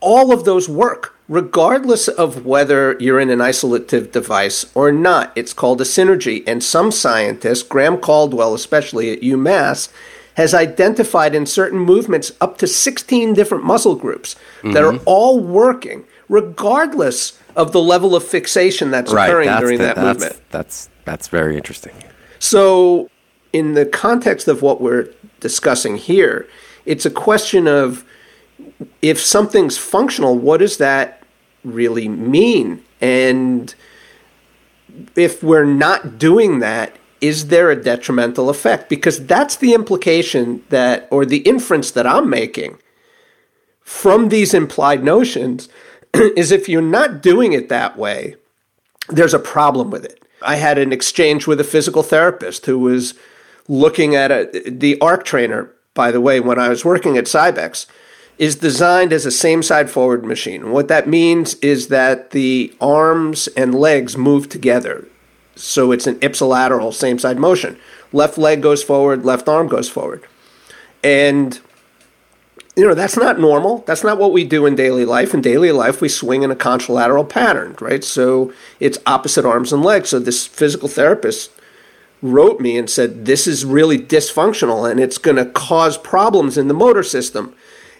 [0.00, 5.32] All of those work, regardless of whether you're in an isolative device or not.
[5.34, 6.44] It's called a synergy.
[6.46, 9.90] And some scientists, Graham Caldwell, especially at UMass,
[10.34, 15.04] has identified in certain movements up to 16 different muscle groups that are mm-hmm.
[15.06, 20.20] all working, regardless of the level of fixation that's occurring That's during the- that that's,
[20.20, 20.42] movement.
[20.50, 21.92] That's, that's very interesting.
[22.38, 23.08] So,
[23.52, 25.08] in the context of what we're
[25.40, 26.48] discussing here,
[26.86, 28.04] it's a question of
[29.00, 31.22] if something's functional, what does that
[31.64, 32.82] really mean?
[33.00, 33.74] And
[35.16, 38.88] if we're not doing that, is there a detrimental effect?
[38.88, 42.78] Because that's the implication that, or the inference that I'm making
[43.80, 45.68] from these implied notions,
[46.36, 48.36] is if you're not doing it that way,
[49.08, 50.22] there's a problem with it.
[50.42, 53.14] I had an exchange with a physical therapist who was
[53.68, 57.86] looking at a, the ARC trainer, by the way, when I was working at Cybex,
[58.36, 60.70] is designed as a same side forward machine.
[60.70, 65.06] What that means is that the arms and legs move together.
[65.56, 67.78] So it's an ipsilateral same side motion.
[68.12, 70.24] Left leg goes forward, left arm goes forward.
[71.02, 71.60] And
[72.76, 73.78] you know, that's not normal.
[73.86, 75.32] That's not what we do in daily life.
[75.32, 78.02] In daily life, we swing in a contralateral pattern, right?
[78.02, 80.08] So it's opposite arms and legs.
[80.08, 81.52] So this physical therapist
[82.20, 86.66] wrote me and said, This is really dysfunctional and it's going to cause problems in
[86.66, 87.54] the motor system.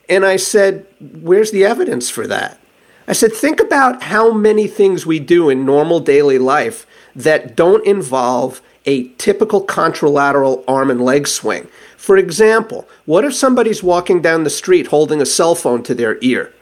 [0.09, 2.59] And I said, Where's the evidence for that?
[3.07, 6.85] I said, Think about how many things we do in normal daily life
[7.15, 11.69] that don't involve a typical contralateral arm and leg swing.
[11.97, 16.19] For example, what if somebody's walking down the street holding a cell phone to their
[16.21, 16.53] ear?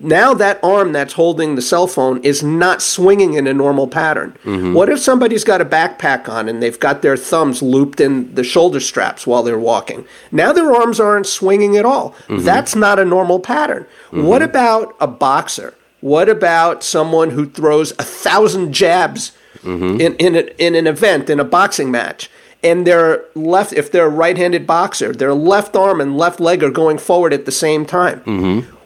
[0.00, 4.36] Now that arm that's holding the cell phone is not swinging in a normal pattern.
[4.42, 4.74] Mm-hmm.
[4.74, 8.42] What if somebody's got a backpack on and they've got their thumbs looped in the
[8.42, 10.04] shoulder straps while they're walking?
[10.32, 12.16] Now their arms aren't swinging at all.
[12.26, 12.38] Mm-hmm.
[12.38, 13.84] That's not a normal pattern.
[14.10, 14.24] Mm-hmm.
[14.24, 15.74] What about a boxer?
[16.00, 19.30] What about someone who throws a thousand jabs
[19.62, 20.00] mm-hmm.
[20.00, 22.30] in in, a, in an event in a boxing match?
[22.64, 26.70] and their left if they're a right-handed boxer their left arm and left leg are
[26.70, 28.76] going forward at the same time mm-hmm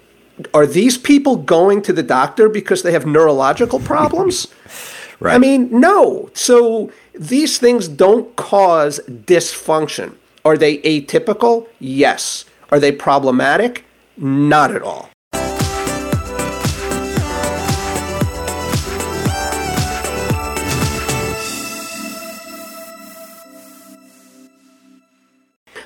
[0.52, 4.48] are these people going to the doctor because they have neurological problems?
[5.20, 5.34] right.
[5.34, 6.30] I mean, no.
[6.34, 10.14] So these things don't cause dysfunction.
[10.44, 11.68] Are they atypical?
[11.78, 12.44] Yes.
[12.70, 13.84] Are they problematic?
[14.16, 15.10] Not at all.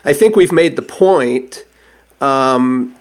[0.05, 1.65] I think we've made the point
[2.21, 2.95] um,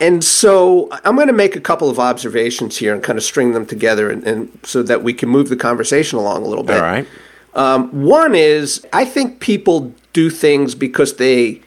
[0.00, 3.52] and so I'm going to make a couple of observations here and kind of string
[3.52, 6.76] them together, and, and so that we can move the conversation along a little bit.
[6.76, 7.06] All right.
[7.54, 11.62] Um, one is I think people do things because they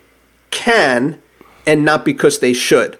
[0.49, 1.21] can
[1.65, 2.97] and not because they should.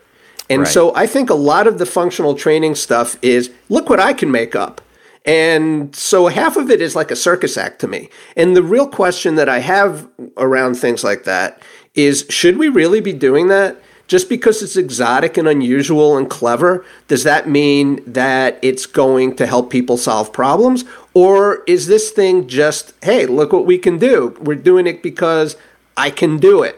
[0.49, 0.67] And right.
[0.67, 4.31] so I think a lot of the functional training stuff is look what I can
[4.31, 4.81] make up.
[5.25, 8.10] And so half of it is like a circus act to me.
[8.36, 10.07] And the real question that I have
[10.38, 11.62] around things like that
[11.93, 13.81] is should we really be doing that?
[14.12, 19.45] just because it's exotic and unusual and clever, does that mean that it's going to
[19.45, 20.84] help people solve problems?
[21.13, 24.36] Or is this thing just, hey, look what we can do?
[24.41, 25.55] We're doing it because
[25.95, 26.77] I can do it.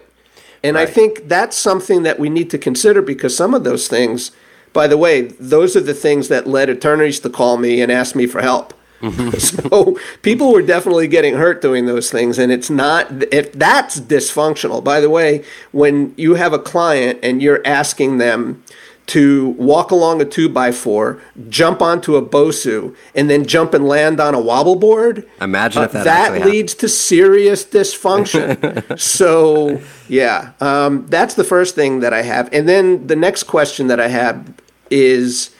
[0.63, 0.87] And right.
[0.87, 4.29] I think that's something that we need to consider because some of those things,
[4.73, 8.15] by the way, those are the things that led attorneys to call me and ask
[8.15, 8.73] me for help.
[9.01, 9.37] Mm-hmm.
[9.69, 14.83] so people were definitely getting hurt doing those things, and it's not if that's dysfunctional.
[14.83, 18.63] By the way, when you have a client and you're asking them
[19.05, 23.87] to walk along a two by four, jump onto a Bosu, and then jump and
[23.87, 25.27] land on a wobble board.
[25.41, 28.99] Imagine uh, if that, that leads to serious dysfunction.
[28.99, 33.87] so yeah, um, that's the first thing that I have, and then the next question
[33.87, 34.53] that I have
[34.89, 35.53] is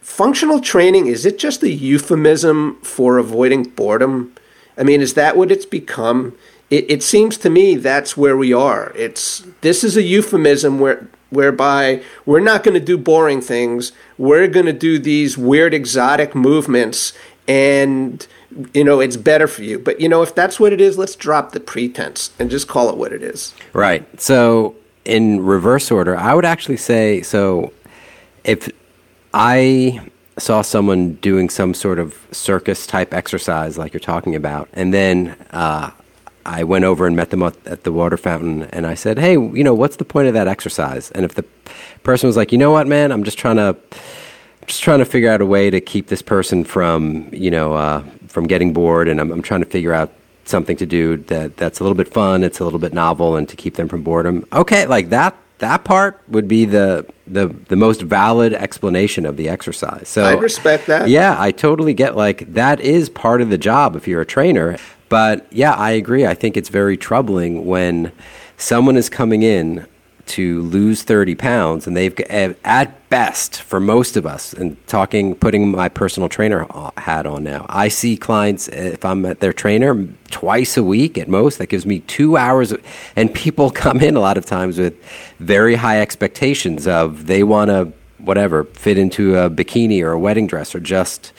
[0.00, 4.34] functional training is it just a euphemism for avoiding boredom?
[4.76, 6.36] I mean, is that what it's become?
[6.70, 8.92] It, it seems to me that's where we are.
[8.96, 13.92] It's this is a euphemism where whereby we're not going to do boring things.
[14.18, 17.12] We're going to do these weird exotic movements
[17.48, 18.26] and
[18.74, 21.16] you know it's better for you but you know if that's what it is let's
[21.16, 26.16] drop the pretense and just call it what it is right so in reverse order
[26.16, 27.72] i would actually say so
[28.44, 28.68] if
[29.32, 30.00] I
[30.38, 35.36] saw someone doing some sort of circus type exercise like you're talking about, and then
[35.50, 35.90] uh,
[36.46, 39.64] I went over and met them at the water fountain, and I said, "Hey, you
[39.64, 41.44] know, what's the point of that exercise?" And if the
[42.02, 43.76] person was like, "You know what, man, I'm just trying to."
[44.66, 48.04] Just trying to figure out a way to keep this person from, you know, uh,
[48.28, 50.12] from getting bored, and I'm, I'm trying to figure out
[50.44, 53.48] something to do that that's a little bit fun, it's a little bit novel, and
[53.48, 54.46] to keep them from boredom.
[54.52, 59.48] Okay, like that that part would be the the the most valid explanation of the
[59.48, 60.08] exercise.
[60.08, 61.08] So I respect that.
[61.08, 64.76] Yeah, I totally get like that is part of the job if you're a trainer.
[65.10, 66.24] But yeah, I agree.
[66.24, 68.12] I think it's very troubling when
[68.56, 69.86] someone is coming in
[70.26, 75.34] to lose 30 pounds and they've eh, at best for most of us and talking
[75.34, 76.68] putting my personal trainer
[76.98, 81.18] hat on now i see clients eh, if i'm at their trainer twice a week
[81.18, 82.72] at most that gives me two hours
[83.16, 84.94] and people come in a lot of times with
[85.40, 90.46] very high expectations of they want to whatever fit into a bikini or a wedding
[90.46, 91.32] dress or just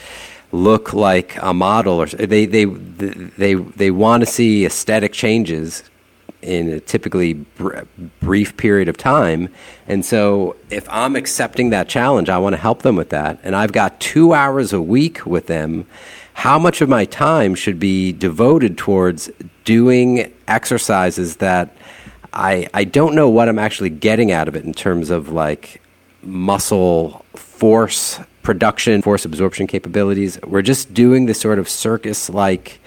[0.52, 5.84] look like a model or they they they they want to see aesthetic changes
[6.42, 7.82] in a typically br-
[8.20, 9.50] brief period of time.
[9.88, 13.40] And so, if I'm accepting that challenge, I want to help them with that.
[13.44, 15.86] And I've got two hours a week with them.
[16.34, 19.30] How much of my time should be devoted towards
[19.66, 21.76] doing exercises that
[22.34, 25.82] I, I don't know what I'm actually getting out of it in terms of like
[26.24, 30.40] muscle force production, force absorption capabilities.
[30.46, 32.80] We're just doing this sort of circus like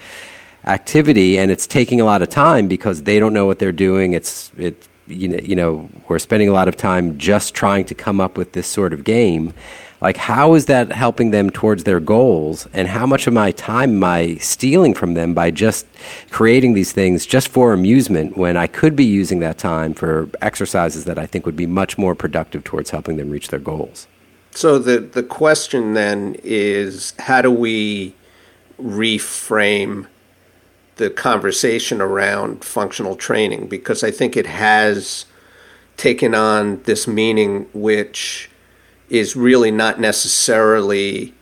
[0.65, 4.13] activity and it's taking a lot of time because they don't know what they're doing.
[4.13, 7.95] It's it you know, you know we're spending a lot of time just trying to
[7.95, 9.53] come up with this sort of game.
[10.01, 12.67] Like how is that helping them towards their goals?
[12.73, 15.85] And how much of my time am i stealing from them by just
[16.31, 21.05] creating these things just for amusement when i could be using that time for exercises
[21.05, 24.07] that i think would be much more productive towards helping them reach their goals
[24.55, 28.15] so the the question then is how do we
[28.81, 30.07] reframe
[30.95, 35.25] the conversation around functional training because I think it has
[35.97, 38.49] taken on this meaning which
[39.09, 41.33] is really not necessarily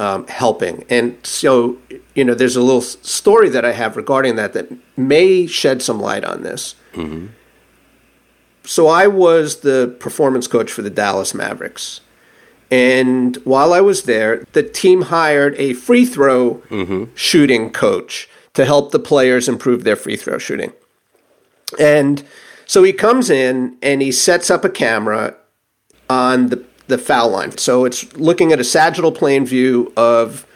[0.00, 0.84] um, helping.
[0.88, 1.76] And so,
[2.14, 6.00] you know, there's a little story that I have regarding that that may shed some
[6.00, 6.74] light on this.
[6.94, 7.26] Mm-hmm.
[8.64, 12.00] So, I was the performance coach for the Dallas Mavericks.
[12.70, 17.04] And while I was there, the team hired a free throw mm-hmm.
[17.14, 20.72] shooting coach to help the players improve their free throw shooting.
[21.78, 22.24] And
[22.66, 25.34] so he comes in and he sets up a camera
[26.08, 27.56] on the, the foul line.
[27.58, 30.46] So it's looking at a sagittal plane view of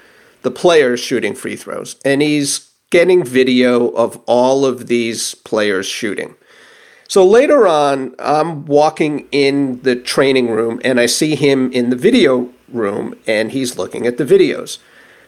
[0.42, 1.96] the players shooting free throws.
[2.04, 6.36] And he's getting video of all of these players shooting.
[7.14, 11.96] So later on, I'm walking in the training room and I see him in the
[11.96, 14.78] video room and he's looking at the videos.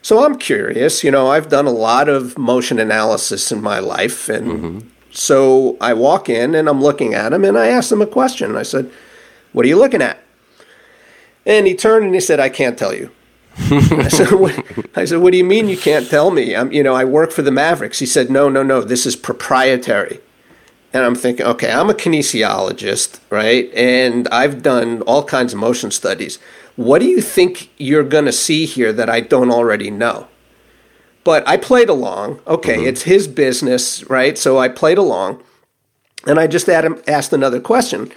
[0.01, 4.27] So I'm curious, you know, I've done a lot of motion analysis in my life.
[4.27, 4.87] And mm-hmm.
[5.11, 8.57] so I walk in and I'm looking at him and I asked him a question.
[8.57, 8.91] I said,
[9.53, 10.21] What are you looking at?
[11.45, 13.11] And he turned and he said, I can't tell you.
[13.57, 14.61] I, said, what,
[14.97, 16.53] I said, What do you mean you can't tell me?
[16.53, 17.99] I'm, you know, I work for the Mavericks.
[17.99, 20.19] He said, No, no, no, this is proprietary.
[20.93, 23.71] And I'm thinking, okay, I'm a kinesiologist, right?
[23.73, 26.39] And I've done all kinds of motion studies.
[26.75, 30.27] What do you think you're going to see here that I don't already know?
[31.23, 32.39] But I played along.
[32.47, 32.87] Okay, mm-hmm.
[32.87, 34.37] it's his business, right?
[34.37, 35.43] So I played along.
[36.25, 38.11] And I just asked another question.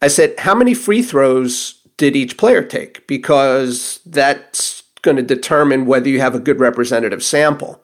[0.00, 3.06] I said, How many free throws did each player take?
[3.06, 7.82] Because that's going to determine whether you have a good representative sample.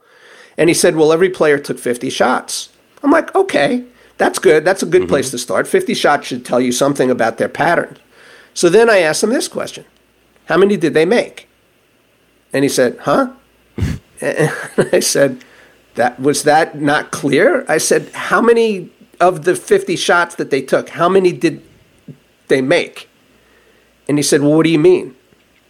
[0.57, 2.69] And he said, Well, every player took 50 shots.
[3.03, 3.85] I'm like, Okay,
[4.23, 4.65] that's good.
[4.65, 5.09] That's a good mm-hmm.
[5.09, 5.67] place to start.
[5.67, 7.97] 50 shots should tell you something about their pattern.
[8.55, 9.85] So then I asked him this question
[10.47, 11.49] How many did they make?
[12.53, 13.33] And he said, Huh?
[14.21, 14.53] and
[14.93, 15.45] I said,
[15.95, 17.65] that was that not clear?
[17.69, 21.63] I said, how many of the 50 shots that they took, how many did
[22.49, 23.09] they make?
[24.09, 25.15] And he said, well, what do you mean?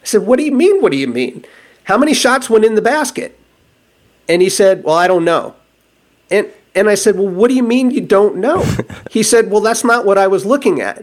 [0.03, 0.81] I said, what do you mean?
[0.81, 1.45] What do you mean?
[1.85, 3.39] How many shots went in the basket?
[4.29, 5.55] And he said, well, I don't know.
[6.31, 8.65] And and I said, Well, what do you mean you don't know?
[9.11, 10.99] he said, Well, that's not what I was looking at.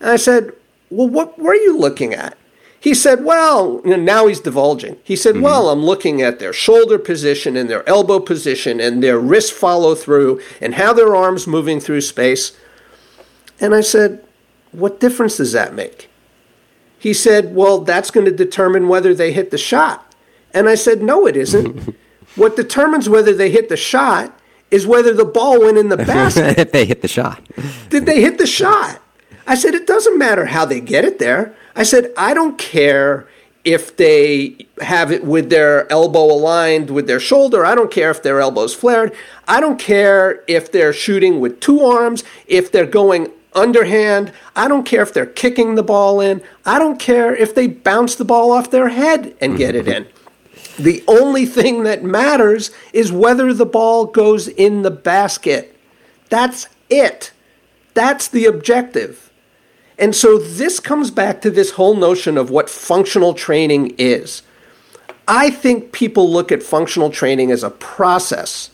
[0.00, 0.52] And I said,
[0.90, 2.36] Well, what were you looking at?
[2.80, 4.98] He said, Well, you know, now he's divulging.
[5.02, 5.44] He said, mm-hmm.
[5.44, 9.94] Well, I'm looking at their shoulder position and their elbow position and their wrist follow
[9.94, 12.56] through and how their arms moving through space.
[13.60, 14.24] And I said,
[14.72, 16.10] What difference does that make?
[16.98, 20.14] He said, Well, that's going to determine whether they hit the shot.
[20.52, 21.96] And I said, No, it isn't.
[22.36, 24.37] what determines whether they hit the shot
[24.70, 26.58] is whether the ball went in the basket.
[26.58, 27.42] if they hit the shot.
[27.90, 29.00] Did they hit the shot?
[29.46, 31.54] I said, it doesn't matter how they get it there.
[31.74, 33.26] I said, I don't care
[33.64, 37.64] if they have it with their elbow aligned with their shoulder.
[37.64, 39.14] I don't care if their elbow's flared.
[39.46, 44.32] I don't care if they're shooting with two arms, if they're going underhand.
[44.54, 46.42] I don't care if they're kicking the ball in.
[46.64, 50.06] I don't care if they bounce the ball off their head and get it in.
[50.78, 55.76] The only thing that matters is whether the ball goes in the basket.
[56.28, 57.32] That's it.
[57.94, 59.32] That's the objective.
[59.98, 64.42] And so this comes back to this whole notion of what functional training is.
[65.26, 68.70] I think people look at functional training as a process.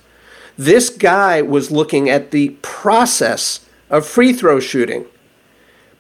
[0.59, 5.07] This guy was looking at the process of free throw shooting.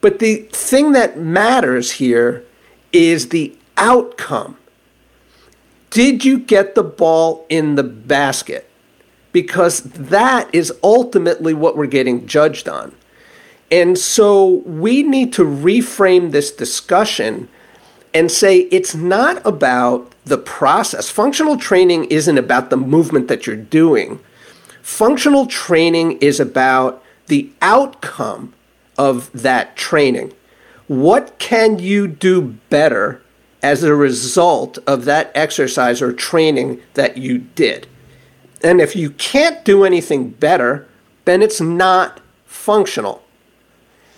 [0.01, 2.45] But the thing that matters here
[2.93, 4.59] is the outcome.
[5.95, 8.69] Did you get the ball in the basket?
[9.31, 12.93] Because that is ultimately what we're getting judged on.
[13.71, 17.49] And so we need to reframe this discussion
[18.13, 21.11] and say it's not about the process.
[21.11, 24.19] Functional training isn't about the movement that you're doing.
[24.83, 28.53] Functional training is about the outcome
[28.99, 30.33] of that training.
[30.89, 33.23] What can you do better
[33.65, 37.87] as a result of that exercise or training that you did.
[38.63, 40.87] And if you can't do anything better,
[41.25, 43.23] then it's not functional.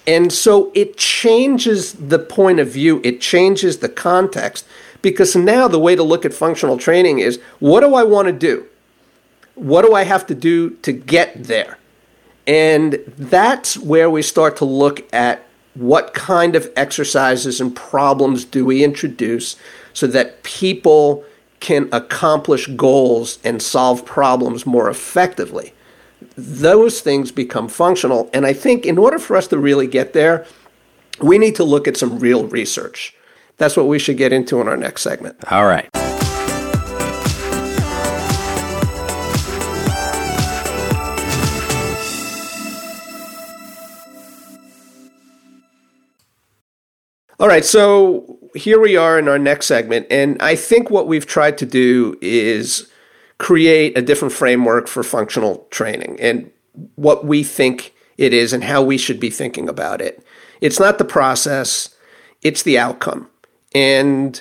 [0.04, 4.66] And so it changes the point of view, it changes the context,
[5.00, 8.32] because now the way to look at functional training is what do I want to
[8.32, 8.66] do?
[9.54, 11.78] What do I have to do to get there?
[12.48, 15.45] And that's where we start to look at
[15.76, 19.56] what kind of exercises and problems do we introduce
[19.92, 21.24] so that people
[21.60, 25.72] can accomplish goals and solve problems more effectively?
[26.36, 28.30] Those things become functional.
[28.32, 30.46] And I think in order for us to really get there,
[31.20, 33.14] we need to look at some real research.
[33.58, 35.36] That's what we should get into in our next segment.
[35.50, 35.88] All right.
[47.38, 51.26] All right, so here we are in our next segment, and I think what we've
[51.26, 52.90] tried to do is
[53.38, 56.50] create a different framework for functional training and
[56.94, 60.24] what we think it is and how we should be thinking about it.
[60.62, 61.94] It's not the process,
[62.40, 63.28] it's the outcome.
[63.74, 64.40] And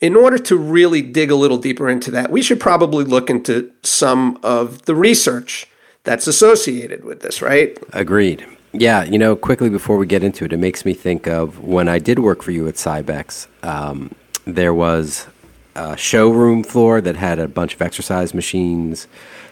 [0.00, 3.70] in order to really dig a little deeper into that, we should probably look into
[3.84, 5.68] some of the research
[6.02, 7.78] that's associated with this, right?
[7.92, 8.44] Agreed.
[8.72, 11.88] Yeah, you know, quickly before we get into it, it makes me think of when
[11.88, 13.48] I did work for you at Cybex.
[13.64, 14.14] Um,
[14.44, 15.26] there was
[15.74, 19.08] a showroom floor that had a bunch of exercise machines,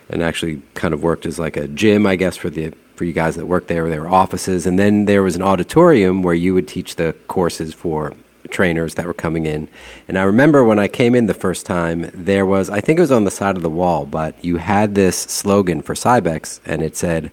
[0.08, 3.12] and actually kind of worked as like a gym, I guess, for the for you
[3.12, 3.88] guys that worked there.
[3.90, 7.74] There were offices, and then there was an auditorium where you would teach the courses
[7.74, 8.14] for
[8.50, 9.68] trainers that were coming in.
[10.06, 13.02] And I remember when I came in the first time, there was I think it
[13.02, 16.82] was on the side of the wall, but you had this slogan for Cybex, and
[16.82, 17.32] it said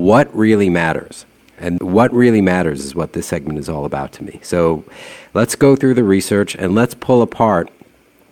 [0.00, 1.26] what really matters.
[1.58, 4.40] And what really matters is what this segment is all about to me.
[4.42, 4.82] So
[5.34, 7.70] let's go through the research and let's pull apart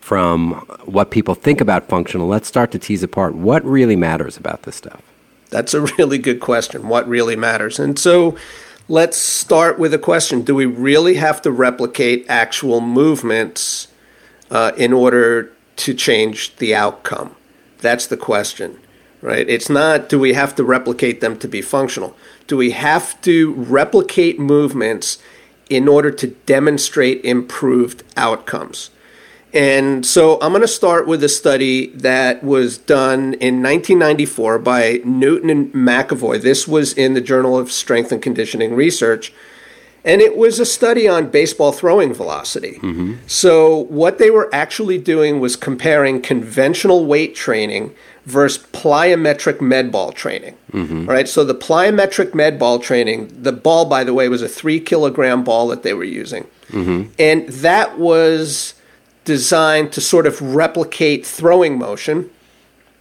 [0.00, 0.54] from
[0.86, 2.26] what people think about functional.
[2.26, 5.02] Let's start to tease apart what really matters about this stuff.
[5.50, 6.88] That's a really good question.
[6.88, 7.78] What really matters?
[7.78, 8.36] And so
[8.88, 13.88] let's start with a question Do we really have to replicate actual movements
[14.50, 17.36] uh, in order to change the outcome?
[17.80, 18.78] That's the question
[19.22, 19.48] right?
[19.48, 22.16] It's not do we have to replicate them to be functional?
[22.46, 25.18] Do we have to replicate movements
[25.68, 28.90] in order to demonstrate improved outcomes?
[29.52, 35.00] And so I'm going to start with a study that was done in 1994 by
[35.04, 36.42] Newton and McEvoy.
[36.42, 39.32] This was in the Journal of Strength and Conditioning Research.
[40.04, 42.74] And it was a study on baseball throwing velocity.
[42.74, 43.16] Mm-hmm.
[43.26, 47.94] So, what they were actually doing was comparing conventional weight training
[48.28, 50.54] versus plyometric med ball training.
[50.72, 51.08] Mm-hmm.
[51.08, 54.48] All right, so the plyometric med ball training, the ball, by the way, was a
[54.48, 56.46] three kilogram ball that they were using.
[56.68, 57.10] Mm-hmm.
[57.18, 58.74] And that was
[59.24, 62.30] designed to sort of replicate throwing motion,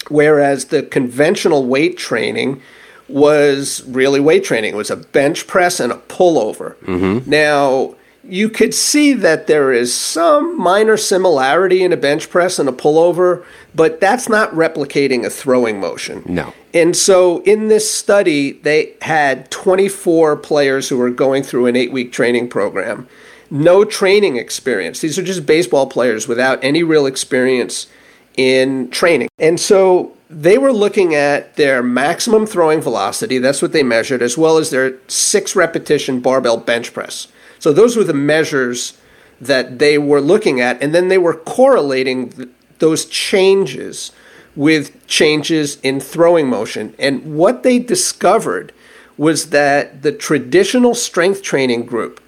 [0.08, 2.62] whereas the conventional weight training
[3.10, 4.74] was really weight training.
[4.74, 6.76] It was a bench press and a pullover.
[6.78, 7.30] Mm-hmm.
[7.30, 7.96] Now,
[8.28, 12.72] you could see that there is some minor similarity in a bench press and a
[12.72, 16.24] pullover, but that's not replicating a throwing motion.
[16.26, 16.54] No.
[16.74, 21.92] And so in this study, they had 24 players who were going through an eight
[21.92, 23.08] week training program.
[23.50, 25.00] No training experience.
[25.00, 27.88] These are just baseball players without any real experience
[28.36, 29.30] in training.
[29.40, 34.38] And so they were looking at their maximum throwing velocity, that's what they measured, as
[34.38, 37.28] well as their six repetition barbell bench press.
[37.60, 38.98] So those were the measures
[39.40, 42.50] that they were looking at, and then they were correlating th-
[42.80, 44.12] those changes
[44.56, 46.96] with changes in throwing motion.
[46.98, 48.74] And what they discovered
[49.16, 52.22] was that the traditional strength training group,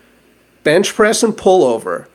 [0.64, 2.08] bench press and pullover,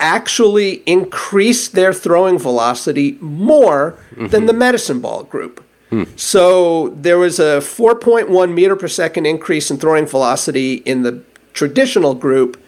[0.00, 4.26] actually increased their throwing velocity more mm-hmm.
[4.26, 5.64] than the medicine ball group.
[5.90, 6.04] Hmm.
[6.16, 11.22] So there was a 4.1 meter per second increase in throwing velocity in the
[11.52, 12.62] traditional group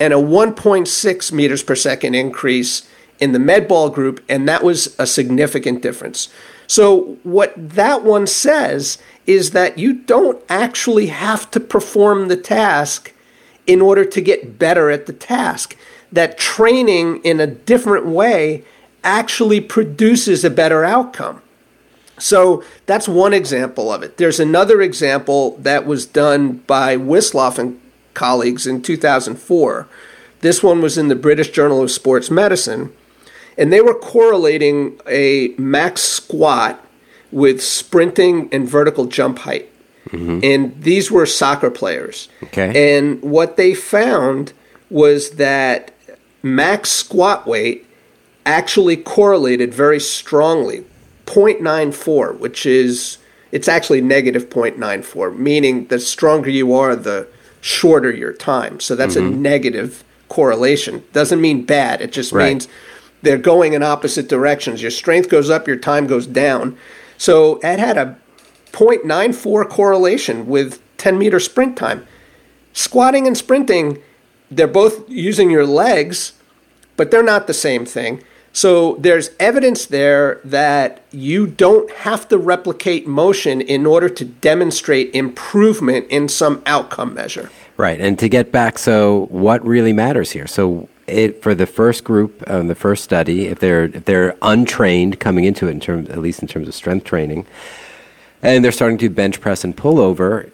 [0.00, 2.88] and a 1.6 meters per second increase
[3.20, 6.28] in the med ball group, and that was a significant difference.
[6.66, 13.12] So, what that one says is that you don't actually have to perform the task
[13.66, 15.76] in order to get better at the task.
[16.10, 18.64] That training in a different way
[19.02, 21.42] actually produces a better outcome.
[22.18, 24.16] So that's one example of it.
[24.16, 27.80] There's another example that was done by Wisloff and
[28.14, 29.88] colleagues in 2004.
[30.40, 32.92] This one was in the British Journal of Sports Medicine,
[33.56, 36.84] and they were correlating a max squat
[37.30, 39.70] with sprinting and vertical jump height.
[40.10, 40.40] Mm-hmm.
[40.42, 42.28] And these were soccer players.
[42.44, 42.96] Okay.
[42.96, 44.52] And what they found
[44.90, 45.92] was that
[46.42, 47.86] max squat weight
[48.46, 50.84] actually correlated very strongly
[51.26, 53.16] 0.94 which is
[53.50, 57.26] it's actually negative 0.94 meaning the stronger you are the
[57.64, 58.78] shorter your time.
[58.78, 59.32] So that's mm-hmm.
[59.32, 61.02] a negative correlation.
[61.14, 62.02] Doesn't mean bad.
[62.02, 62.50] It just right.
[62.50, 62.68] means
[63.22, 64.82] they're going in opposite directions.
[64.82, 66.76] Your strength goes up, your time goes down.
[67.16, 68.18] So it had a
[68.72, 72.06] 0.94 correlation with 10 meter sprint time.
[72.74, 74.02] Squatting and sprinting,
[74.50, 76.34] they're both using your legs,
[76.98, 78.22] but they're not the same thing.
[78.54, 85.12] So there's evidence there that you don't have to replicate motion in order to demonstrate
[85.12, 87.50] improvement in some outcome measure.
[87.76, 88.00] Right.
[88.00, 90.46] And to get back, so what really matters here?
[90.46, 95.18] So it, for the first group, um, the first study, if they're if they're untrained
[95.18, 97.46] coming into it in terms, at least in terms of strength training,
[98.40, 100.48] and they're starting to bench press and pull over,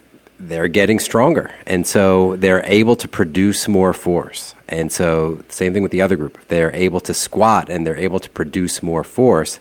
[0.47, 1.51] they're getting stronger.
[1.65, 4.55] And so they're able to produce more force.
[4.67, 6.37] And so, same thing with the other group.
[6.47, 9.59] They're able to squat and they're able to produce more force.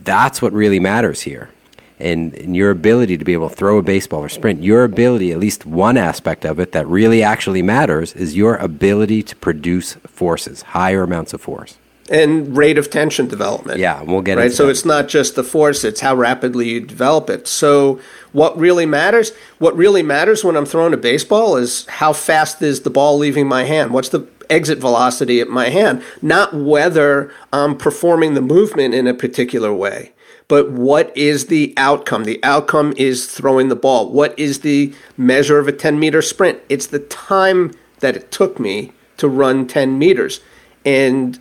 [0.00, 1.50] That's what really matters here.
[1.98, 5.30] And, and your ability to be able to throw a baseball or sprint, your ability,
[5.30, 9.94] at least one aspect of it that really actually matters, is your ability to produce
[10.06, 11.78] forces, higher amounts of force
[12.12, 13.80] and rate of tension development.
[13.80, 14.42] Yeah, we'll get it.
[14.42, 14.52] right.
[14.52, 14.72] so that.
[14.72, 17.48] it's not just the force; it's how rapidly you develop it.
[17.48, 17.98] So
[18.32, 19.32] what really matters?
[19.58, 23.48] What really matters when I'm throwing a baseball is how fast is the ball leaving
[23.48, 23.92] my hand?
[23.92, 26.04] What's the exit velocity at my hand?
[26.20, 30.12] Not whether I'm performing the movement in a particular way.
[30.48, 32.24] But what is the outcome?
[32.24, 34.10] The outcome is throwing the ball.
[34.10, 36.60] What is the measure of a 10 meter sprint?
[36.68, 40.40] It's the time that it took me to run 10 meters.
[40.84, 41.38] And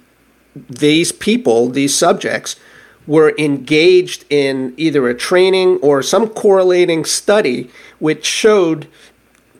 [0.56, 2.56] these people, these subjects,
[3.08, 8.88] were engaged in either a training or some correlating study which showed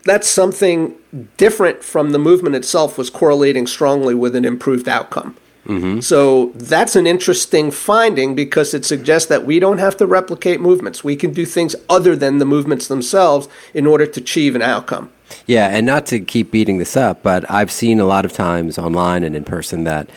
[0.04, 0.94] that something
[1.36, 5.36] different from the movement itself was correlating strongly with an improved outcome.
[5.66, 6.00] Mm-hmm.
[6.00, 11.04] So that's an interesting finding because it suggests that we don't have to replicate movements.
[11.04, 15.12] We can do things other than the movements themselves in order to achieve an outcome.
[15.46, 18.76] Yeah, and not to keep beating this up, but I've seen a lot of times
[18.76, 20.10] online and in person that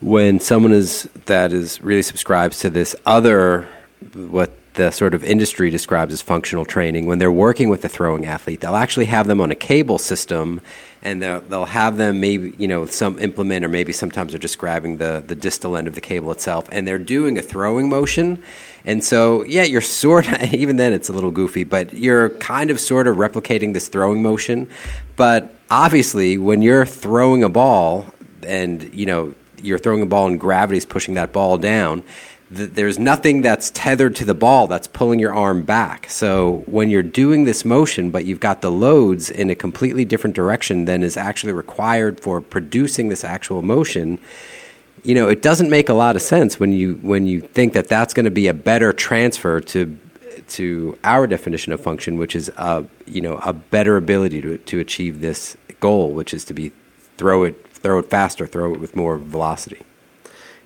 [0.00, 3.68] when someone is that is really subscribes to this other
[4.14, 8.24] what the sort of industry describes as functional training when they're working with the throwing
[8.26, 10.60] athlete they'll actually have them on a cable system
[11.02, 14.58] and they'll, they'll have them maybe you know some implement or maybe sometimes they're just
[14.58, 18.42] grabbing the, the distal end of the cable itself and they're doing a throwing motion.
[18.84, 22.70] And so yeah you're sort of even then it's a little goofy but you're kind
[22.70, 24.68] of sort of replicating this throwing motion.
[25.16, 28.06] But obviously when you're throwing a ball
[28.42, 32.02] and you know you're throwing a ball and gravity's pushing that ball down,
[32.54, 36.10] th- there's nothing that's tethered to the ball that's pulling your arm back.
[36.10, 40.36] So when you're doing this motion, but you've got the loads in a completely different
[40.36, 44.18] direction than is actually required for producing this actual motion,
[45.04, 47.88] you know, it doesn't make a lot of sense when you when you think that
[47.88, 49.98] that's going to be a better transfer to
[50.48, 54.80] to our definition of function, which is a you know a better ability to to
[54.80, 56.72] achieve this goal, which is to be
[57.16, 59.80] throw it throw it faster, throw it with more velocity.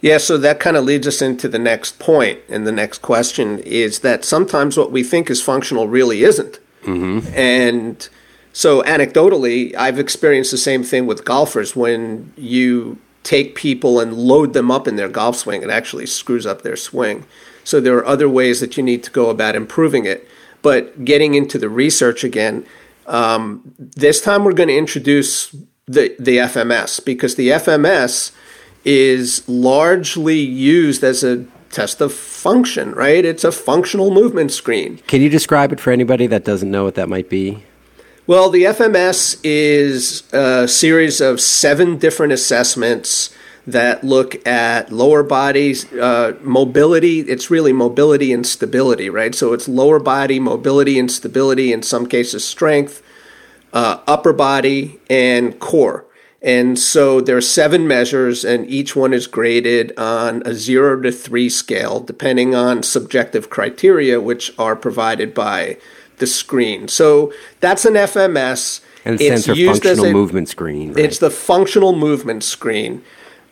[0.01, 3.61] Yeah, so that kind of leads us into the next point, and the next question
[3.61, 6.59] is that sometimes what we think is functional really isn't.
[6.83, 7.33] Mm-hmm.
[7.33, 8.09] And
[8.53, 14.53] so, anecdotally, I've experienced the same thing with golfers when you take people and load
[14.53, 17.25] them up in their golf swing, it actually screws up their swing.
[17.63, 20.27] So, there are other ways that you need to go about improving it.
[20.61, 22.67] But getting into the research again,
[23.07, 25.55] um, this time we're going to introduce
[25.93, 28.33] the the FMS because the FMS
[28.85, 33.25] is largely used as a test of function, right?
[33.25, 34.99] It's a functional movement screen.
[35.07, 37.65] Can you describe it for anybody that doesn't know what that might be?
[38.27, 43.35] Well, the FMS is a series of seven different assessments
[43.67, 47.21] that look at lower body uh, mobility.
[47.21, 49.35] It's really mobility and stability, right?
[49.35, 53.03] So it's lower body mobility and stability, in some cases, strength,
[53.73, 56.05] uh, upper body, and core.
[56.43, 61.13] And so there are seven measures, and each one is graded on a zero to
[61.13, 65.79] three scale, depending on subjective criteria, which are provided by
[66.19, 66.89] the screen.
[66.89, 68.81] So that's an FMS.
[69.05, 70.93] And it's sensor functional a, movement screen.
[70.93, 71.05] Right?
[71.05, 73.05] It's the functional movement screen.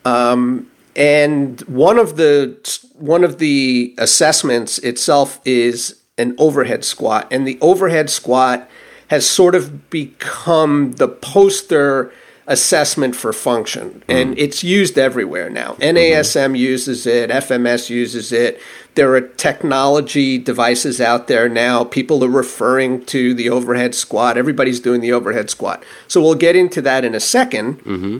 [0.04, 2.56] Um, and one of the
[2.94, 8.68] one of the assessments itself is an overhead squat, and the overhead squat
[9.10, 12.12] has sort of become the poster
[12.46, 14.38] assessment for function, and mm.
[14.38, 15.74] it's used everywhere now.
[15.74, 16.54] NASM mm-hmm.
[16.54, 18.60] uses it, FMS uses it.
[18.94, 21.82] There are technology devices out there now.
[21.82, 24.38] People are referring to the overhead squat.
[24.38, 25.84] Everybody's doing the overhead squat.
[26.06, 28.18] So we'll get into that in a 2nd mm-hmm.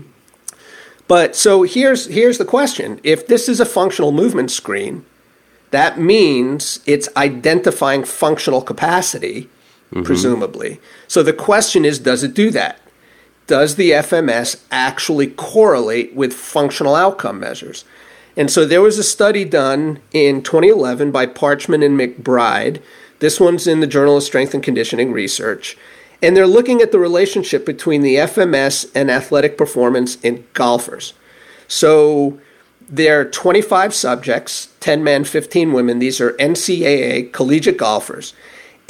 [1.07, 5.05] But so here's here's the question: If this is a functional movement screen,
[5.71, 9.49] that means it's identifying functional capacity
[9.91, 10.03] mm-hmm.
[10.03, 10.81] presumably.
[11.09, 12.81] So the question is does it do that?
[13.47, 17.85] Does the FMS actually correlate with functional outcome measures?
[18.37, 22.81] And so there was a study done in 2011 by Parchman and McBride.
[23.19, 25.77] This one's in the Journal of Strength and Conditioning Research.
[26.23, 31.15] And they're looking at the relationship between the FMS and athletic performance in golfers.
[31.67, 32.39] So
[32.89, 35.99] there are 25 subjects, 10 men, 15 women.
[35.99, 38.35] These are NCAA collegiate golfers.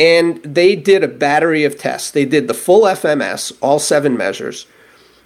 [0.01, 2.11] And they did a battery of tests.
[2.11, 4.67] They did the full FMS, all seven measures.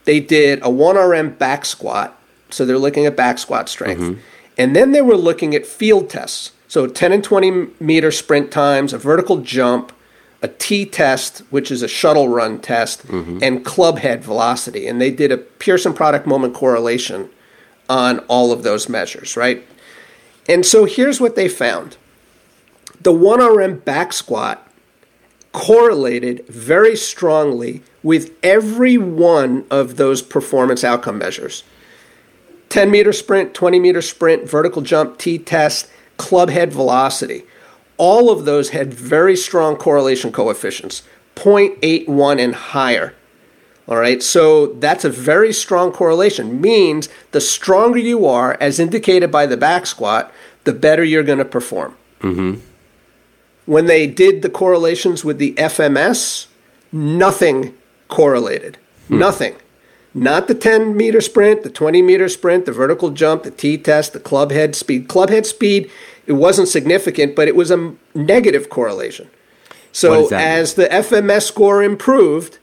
[0.04, 2.20] They did a 1RM back squat.
[2.50, 4.00] So they're looking at back squat strength.
[4.00, 4.20] Mm-hmm.
[4.58, 6.50] And then they were looking at field tests.
[6.66, 9.92] So 10 and 20 meter sprint times, a vertical jump,
[10.42, 13.04] a T test, which is a shuttle run test,
[13.42, 14.88] and club head velocity.
[14.88, 17.30] And they did a Pearson product moment correlation
[17.88, 19.64] on all of those measures, right?
[20.48, 21.96] And so here's what they found
[23.04, 24.68] the 1RM back squat
[25.52, 31.62] correlated very strongly with every one of those performance outcome measures
[32.70, 37.44] 10 meter sprint, 20 meter sprint, vertical jump, T test, club head velocity
[37.96, 41.02] all of those had very strong correlation coefficients,
[41.36, 43.14] 0.81 and higher.
[43.86, 46.60] All right, so that's a very strong correlation.
[46.60, 50.32] Means the stronger you are, as indicated by the back squat,
[50.64, 51.96] the better you're going to perform.
[52.20, 52.60] Mm-hmm.
[53.66, 56.46] When they did the correlations with the FMS,
[56.92, 57.74] nothing
[58.08, 58.78] correlated.
[59.08, 59.18] Hmm.
[59.18, 59.56] Nothing.
[60.16, 64.12] Not the 10 meter sprint, the 20 meter sprint, the vertical jump, the T test,
[64.12, 65.08] the club head speed.
[65.08, 65.90] Club head speed
[66.26, 69.28] it wasn't significant, but it was a negative correlation.
[69.92, 70.88] So as mean?
[70.88, 72.58] the FMS score improved,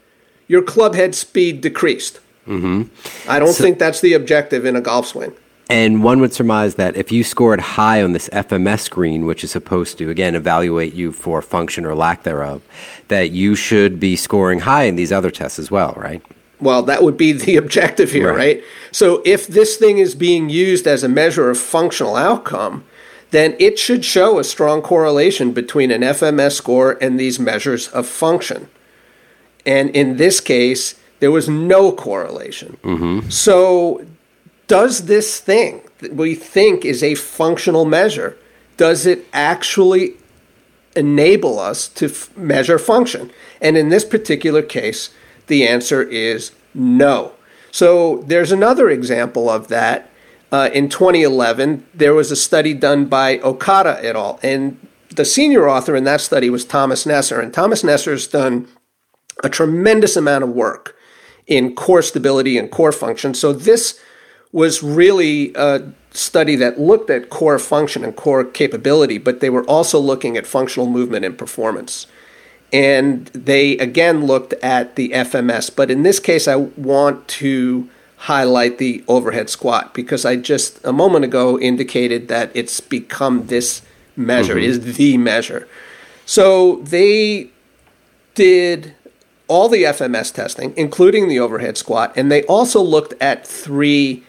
[0.47, 2.20] your club head speed decreased.
[2.47, 3.30] Mm-hmm.
[3.30, 5.34] I don't so, think that's the objective in a golf swing.
[5.72, 9.51] And one would surmise that if you scored high on this FMS screen, which is
[9.51, 12.61] supposed to, again, evaluate you for function or lack thereof,
[13.07, 16.22] that you should be scoring high in these other tests as well, right?
[16.59, 18.57] Well, that would be the objective here, right?
[18.57, 18.63] right?
[18.91, 22.84] So if this thing is being used as a measure of functional outcome,
[23.30, 28.07] then it should show a strong correlation between an FMS score and these measures of
[28.07, 28.67] function.
[29.65, 32.78] And in this case, there was no correlation.
[32.84, 33.30] Mm-hmm.
[33.30, 34.05] So,
[34.72, 38.38] does this thing that we think is a functional measure,
[38.78, 40.13] does it actually
[40.95, 43.32] enable us to f- measure function?
[43.59, 45.09] And in this particular case,
[45.47, 47.34] the answer is no.
[47.69, 50.09] So, there's another example of that
[50.53, 54.39] uh, in 2011, there was a study done by Okada et al.
[54.41, 57.43] And the senior author in that study was Thomas Nesser.
[57.43, 58.69] And Thomas Nesser has done
[59.43, 60.95] a tremendous amount of work
[61.45, 63.34] in core stability and core function.
[63.34, 63.99] So this
[64.52, 69.64] was really a study that looked at core function and core capability, but they were
[69.64, 72.08] also looking at functional movement and performance.
[72.74, 75.74] And they again looked at the FMS.
[75.74, 80.93] But in this case, I want to highlight the overhead squat because I just a
[80.93, 83.82] moment ago indicated that it's become this
[84.16, 84.64] measure, mm-hmm.
[84.64, 85.68] is the measure.
[86.26, 87.49] So they
[88.36, 88.95] did
[89.47, 94.24] all the FMS testing, including the overhead squat, and they also looked at three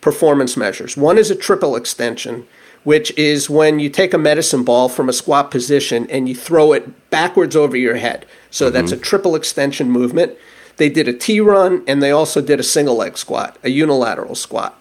[0.00, 0.96] performance measures.
[0.96, 2.46] One is a triple extension,
[2.84, 6.72] which is when you take a medicine ball from a squat position and you throw
[6.72, 8.26] it backwards over your head.
[8.50, 8.74] So mm-hmm.
[8.74, 10.36] that's a triple extension movement.
[10.76, 14.34] They did a T run and they also did a single leg squat, a unilateral
[14.34, 14.78] squat.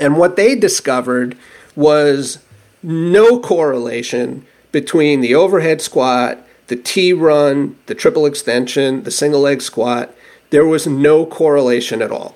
[0.00, 1.38] And what they discovered
[1.74, 2.38] was
[2.82, 9.62] no correlation between the overhead squat, the T run, the triple extension, the single leg
[9.62, 10.14] squat.
[10.50, 12.34] There was no correlation at all.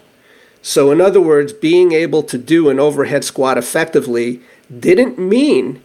[0.63, 4.41] So, in other words, being able to do an overhead squat effectively
[4.79, 5.83] didn't mean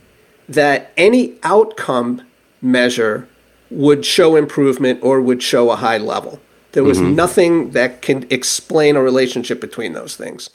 [0.49, 2.21] that any outcome
[2.61, 3.27] measure
[3.69, 6.39] would show improvement or would show a high level.
[6.73, 7.15] There was mm-hmm.
[7.15, 10.49] nothing that can explain a relationship between those things.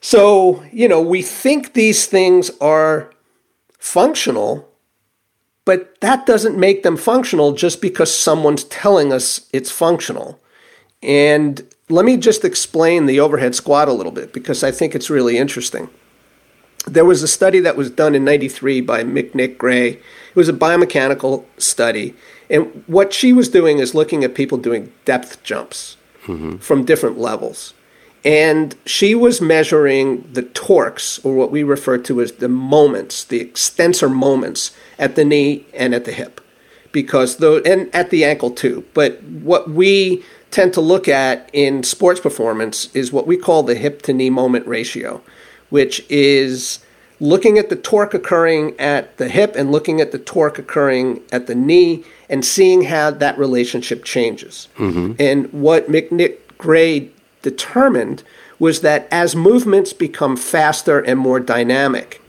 [0.00, 3.10] So, you know, we think these things are
[3.78, 4.68] functional,
[5.64, 10.40] but that doesn't make them functional just because someone's telling us it's functional.
[11.02, 15.10] And let me just explain the overhead squat a little bit because I think it's
[15.10, 15.88] really interesting.
[16.86, 19.88] There was a study that was done in 93 by McNitt-Gray.
[19.88, 22.14] It was a biomechanical study
[22.48, 26.56] and what she was doing is looking at people doing depth jumps mm-hmm.
[26.58, 27.74] from different levels.
[28.24, 33.40] And she was measuring the torques, or what we refer to as the moments, the
[33.40, 36.40] extensor moments at the knee and at the hip,
[36.90, 38.84] because though, and at the ankle too.
[38.94, 40.24] But what we
[40.56, 44.30] tend to look at in sports performance is what we call the hip to knee
[44.30, 45.20] moment ratio,
[45.68, 46.78] which is
[47.20, 51.46] looking at the torque occurring at the hip and looking at the torque occurring at
[51.46, 54.68] the knee and seeing how that relationship changes.
[54.78, 55.12] Mm-hmm.
[55.18, 57.10] And what McNick Gray
[57.42, 58.22] determined
[58.58, 62.22] was that as movements become faster and more dynamic,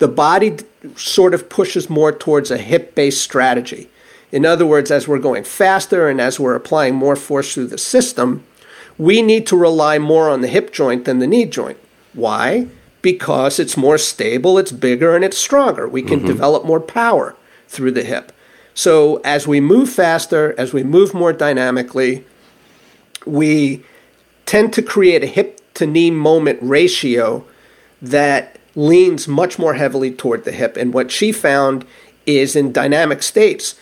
[0.00, 0.56] the body
[0.96, 3.88] sort of pushes more towards a hip based strategy.
[4.34, 7.78] In other words, as we're going faster and as we're applying more force through the
[7.78, 8.44] system,
[8.98, 11.78] we need to rely more on the hip joint than the knee joint.
[12.14, 12.66] Why?
[13.00, 15.86] Because it's more stable, it's bigger, and it's stronger.
[15.86, 16.26] We can mm-hmm.
[16.26, 17.36] develop more power
[17.68, 18.32] through the hip.
[18.74, 22.24] So as we move faster, as we move more dynamically,
[23.24, 23.84] we
[24.46, 27.44] tend to create a hip to knee moment ratio
[28.02, 30.76] that leans much more heavily toward the hip.
[30.76, 31.86] And what she found
[32.26, 33.76] is in dynamic states,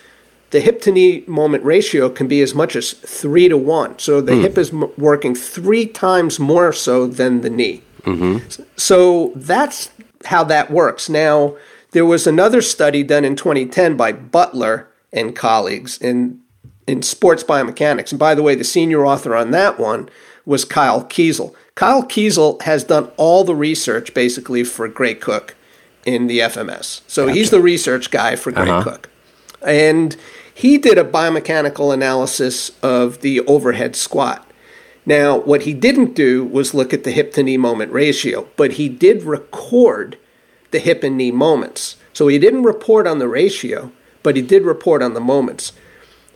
[0.53, 3.99] the hip to knee moment ratio can be as much as three to one.
[3.99, 4.43] So the hmm.
[4.43, 7.83] hip is m- working three times more so than the knee.
[8.03, 8.63] Mm-hmm.
[8.77, 9.91] So that's
[10.27, 11.09] how that works.
[11.09, 11.57] Now,
[11.93, 16.41] there was another study done in 2010 by Butler and colleagues in,
[16.87, 18.11] in sports biomechanics.
[18.11, 20.09] And by the way, the senior author on that one
[20.45, 21.55] was Kyle Kiesel.
[21.77, 25.55] Kyle Kiesel has done all the research basically for Gray Cook
[26.05, 27.01] in the FMS.
[27.07, 28.83] So he's the research guy for Gray uh-huh.
[28.83, 29.09] Cook.
[29.63, 30.17] And
[30.55, 34.49] he did a biomechanical analysis of the overhead squat.
[35.05, 38.73] Now, what he didn't do was look at the hip to knee moment ratio, but
[38.73, 40.17] he did record
[40.71, 41.97] the hip and knee moments.
[42.13, 43.91] So he didn't report on the ratio,
[44.23, 45.73] but he did report on the moments.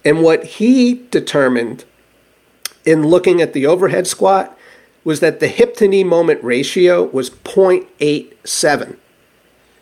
[0.05, 1.85] And what he determined
[2.85, 4.57] in looking at the overhead squat
[5.05, 8.97] was that the hip to knee moment ratio was 0.87.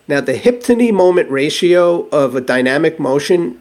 [0.06, 3.60] Now, the hip to knee moment ratio of a dynamic motion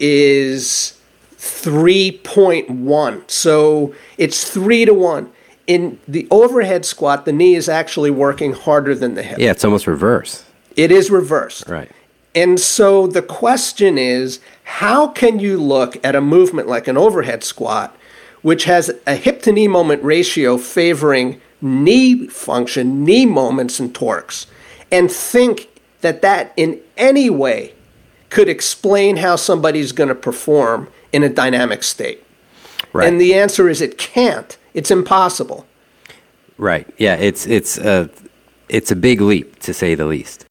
[0.00, 0.98] is
[1.36, 3.30] 3.1.
[3.30, 5.32] So it's 3 to 1.
[5.66, 9.38] In the overhead squat, the knee is actually working harder than the hip.
[9.38, 10.44] Yeah, it's almost reverse.
[10.76, 11.68] It is reversed.
[11.68, 11.90] Right.
[12.34, 17.44] And so the question is how can you look at a movement like an overhead
[17.44, 17.96] squat,
[18.42, 24.46] which has a hip to knee moment ratio favoring knee function, knee moments, and torques,
[24.90, 25.68] and think
[26.00, 27.74] that that in any way
[28.30, 32.24] could explain how somebody's going to perform in a dynamic state?
[32.92, 33.06] Right.
[33.06, 34.56] And the answer is it can't.
[34.72, 35.66] It's impossible.
[36.56, 36.86] Right.
[36.98, 38.08] Yeah, it's it's a
[38.68, 40.46] it's a big leap to say the least.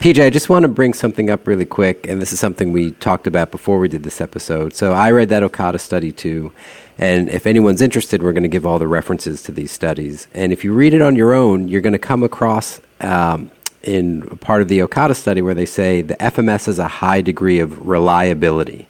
[0.00, 2.92] PJ, I just want to bring something up really quick, and this is something we
[2.92, 4.72] talked about before we did this episode.
[4.72, 6.52] So I read that Okada study too,
[7.00, 10.28] and if anyone's interested, we're going to give all the references to these studies.
[10.34, 13.50] And if you read it on your own, you're going to come across um,
[13.82, 17.58] in part of the Okada study where they say the FMS has a high degree
[17.58, 18.86] of reliability.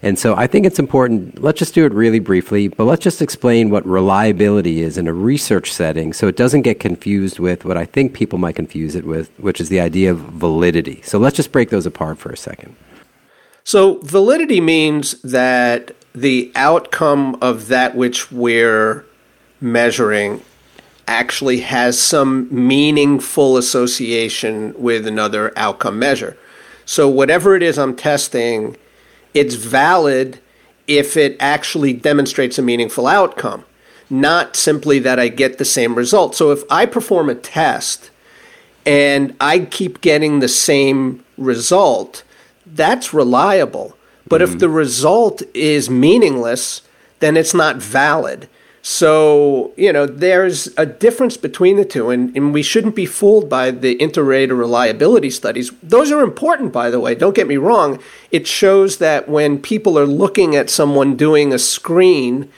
[0.00, 1.42] And so I think it's important.
[1.42, 5.12] Let's just do it really briefly, but let's just explain what reliability is in a
[5.12, 9.04] research setting so it doesn't get confused with what I think people might confuse it
[9.04, 11.02] with, which is the idea of validity.
[11.02, 12.74] So let's just break those apart for a second.
[13.64, 19.04] So, validity means that the outcome of that which we're
[19.60, 20.42] measuring
[21.06, 26.36] actually has some meaningful association with another outcome measure.
[26.84, 28.76] So, whatever it is I'm testing,
[29.32, 30.40] it's valid
[30.88, 33.64] if it actually demonstrates a meaningful outcome,
[34.10, 36.34] not simply that I get the same result.
[36.34, 38.10] So, if I perform a test
[38.84, 42.24] and I keep getting the same result,
[42.74, 43.96] that's reliable.
[44.28, 44.58] But if mm-hmm.
[44.58, 46.82] the result is meaningless,
[47.20, 48.48] then it's not valid.
[48.84, 53.48] So, you know, there's a difference between the two, and, and we shouldn't be fooled
[53.48, 55.70] by the inter-rater reliability studies.
[55.84, 58.00] Those are important, by the way, don't get me wrong.
[58.32, 62.50] It shows that when people are looking at someone doing a screen,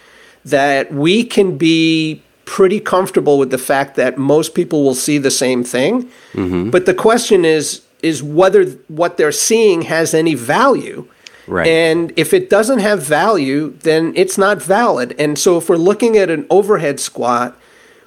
[0.46, 5.30] that we can be pretty comfortable with the fact that most people will see the
[5.30, 6.04] same thing.
[6.32, 6.70] Mm-hmm.
[6.70, 11.08] But the question is, is whether what they're seeing has any value.
[11.46, 11.66] Right.
[11.66, 15.14] And if it doesn't have value, then it's not valid.
[15.18, 17.58] And so if we're looking at an overhead squat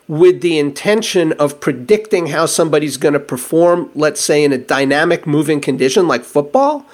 [0.07, 5.27] with the intention of predicting how somebody's going to perform, let's say in a dynamic
[5.27, 6.85] moving condition like football,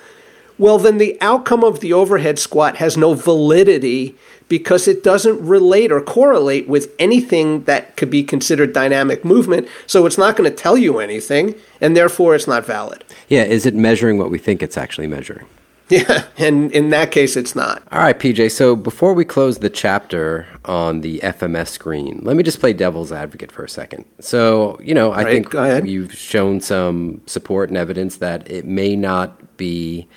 [0.58, 4.16] well, then the outcome of the overhead squat has no validity
[4.50, 9.68] because it doesn't relate or correlate with anything that could be considered dynamic movement.
[9.88, 13.04] So it's not going to tell you anything, and therefore it's not valid.
[13.30, 15.46] Yeah, is it measuring what we think it's actually measuring?
[15.90, 17.84] Yeah, and in that case, it's not.
[17.92, 18.52] All right, PJ.
[18.52, 23.12] So before we close the chapter on the FMS screen, let me just play devil's
[23.12, 24.06] advocate for a second.
[24.20, 28.96] So, you know, I Right, think you've shown some support and evidence that it may
[28.96, 30.08] not be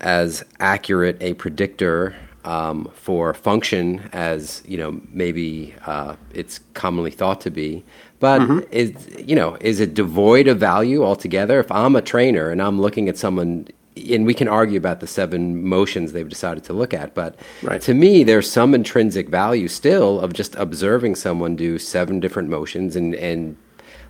[0.00, 2.14] as accurate a predictor
[2.50, 4.90] um, for function as you know
[5.22, 7.84] maybe uh, it's commonly thought to be.
[8.26, 8.58] But Mm-hmm.
[8.82, 8.88] is
[9.30, 11.56] you know is it devoid of value altogether?
[11.60, 13.68] If I'm a trainer and I'm looking at someone,
[14.14, 15.40] and we can argue about the seven
[15.76, 17.32] motions they've decided to look at, but
[17.62, 17.80] Right.
[17.82, 22.96] to me, there's some intrinsic value still of just observing someone do seven different motions
[22.96, 23.56] and and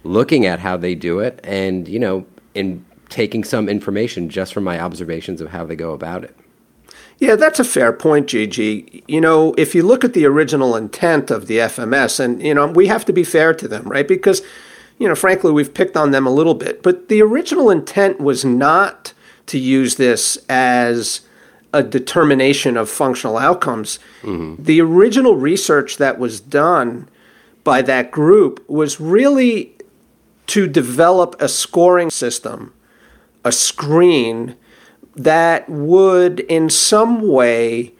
[0.02, 2.24] looking at how they do it, and you know,
[2.54, 6.34] in taking some information just from my observations of how they go about it.
[7.20, 9.04] Yeah, that's a fair point, GG.
[9.06, 12.66] You know, if you look at the original intent of the FMS, and, you know,
[12.66, 14.08] we have to be fair to them, right?
[14.08, 14.40] Because,
[14.98, 16.82] you know, frankly, we've picked on them a little bit.
[16.82, 19.12] But the original intent was not
[19.46, 21.20] to use this as
[21.74, 23.98] a determination of functional outcomes.
[24.22, 24.62] Mm-hmm.
[24.62, 27.06] The original research that was done
[27.64, 29.74] by that group was really
[30.46, 32.72] to develop a scoring system,
[33.44, 34.56] a screen
[35.16, 37.92] that would in some way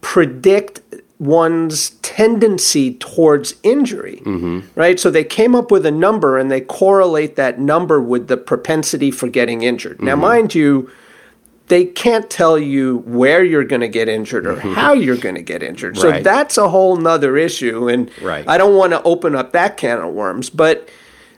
[0.00, 0.80] predict
[1.18, 4.22] one's tendency towards injury.
[4.24, 4.60] Mm-hmm.
[4.74, 5.00] Right?
[5.00, 9.10] So they came up with a number and they correlate that number with the propensity
[9.10, 10.00] for getting injured.
[10.02, 10.20] Now, mm-hmm.
[10.20, 10.90] mind you,
[11.68, 14.74] they can't tell you where you're going to get injured or mm-hmm.
[14.74, 15.96] how you're going to get injured.
[15.96, 16.22] So Right.
[16.22, 17.88] that's a whole nother issue.
[17.88, 18.44] And Right.
[18.46, 20.50] I don't want to open up that can of worms.
[20.50, 20.88] But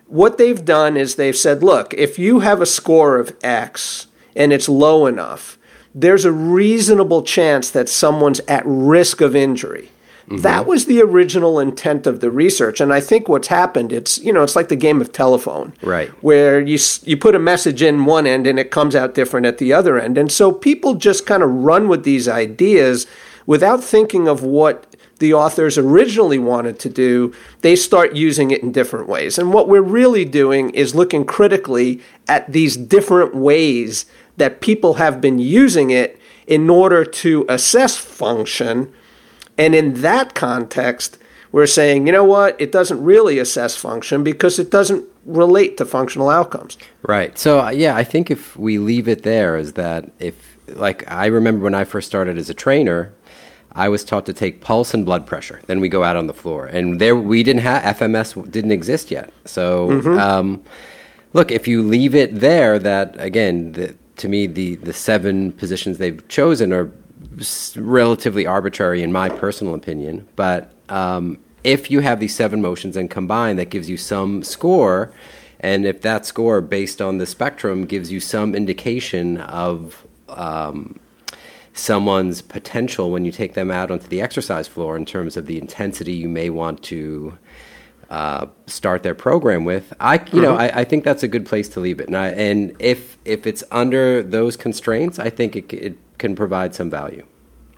[0.07, 4.08] what they've done is they've said, look, if you have a score of X
[4.39, 5.59] and it's low enough,
[5.95, 9.91] there's a reasonable chance that someone's at risk of injury.
[10.29, 10.43] Mm-hmm.
[10.43, 14.31] That was the original intent of the research, and I think what's happened it's you
[14.31, 16.11] know it's like the game of telephone, Right.
[16.23, 19.57] Where you you put a message in one end and it comes out different at
[19.57, 23.07] the other end, and so people just kind of run with these ideas
[23.47, 27.33] without thinking of what the authors originally wanted to do.
[27.63, 32.03] They start using it in different ways, and what we're really doing is looking critically
[32.29, 34.05] at these different ways
[34.39, 38.93] that people have been using it in order to assess function.
[39.59, 41.19] And in that context,
[41.53, 45.85] we're saying, you know what, it doesn't really assess function because it doesn't relate to
[45.85, 46.79] functional outcomes.
[47.03, 47.39] Right.
[47.39, 50.35] So uh, yeah, I think if we leave it there, is that if
[50.69, 53.13] like I remember when I first started as a trainer,
[53.73, 55.61] I was taught to take pulse and blood pressure.
[55.67, 59.11] Then we go out on the floor, and there we didn't have FMS didn't exist
[59.11, 59.33] yet.
[59.45, 60.63] So um,
[61.33, 65.99] look, if you leave it there, that again, the, to me, the the seven positions
[65.99, 66.91] they've chosen are
[67.77, 70.29] relatively arbitrary in my personal opinion.
[70.37, 75.13] But um, if you have these seven motions and combine, that gives you some score.
[75.61, 81.01] And if that score, based on the spectrum, gives you some indication of um,
[81.73, 85.59] someone's potential when you take them out onto the exercise floor in terms of the
[85.59, 87.37] intensity you may want to
[88.11, 91.69] uh, start their program with, I you know I, I think that's a good place
[91.71, 92.07] to leave it.
[92.07, 96.75] And, I, and if if it's under those constraints, I think it, it can provide
[96.75, 97.25] some value.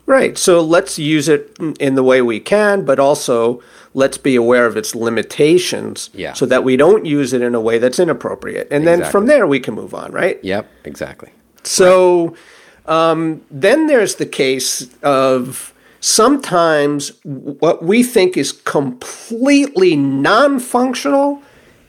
[0.07, 0.37] Right.
[0.37, 3.63] So let's use it in the way we can, but also
[3.95, 6.33] let's be aware of its limitations Yeah.
[6.33, 8.67] so that we don't use it in a way that's inappropriate.
[8.73, 10.43] And then from there we can move on, right?
[10.43, 11.31] Yep, exactly.
[11.63, 12.35] So
[12.87, 15.70] um, then there's the case of
[16.01, 21.43] sometimes what we think is completely non functional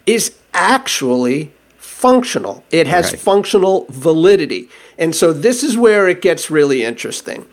[0.06, 2.64] is actually functional.
[2.72, 3.20] It has Right.
[3.20, 4.70] functional validity.
[4.98, 7.46] And so this is where it gets really interesting.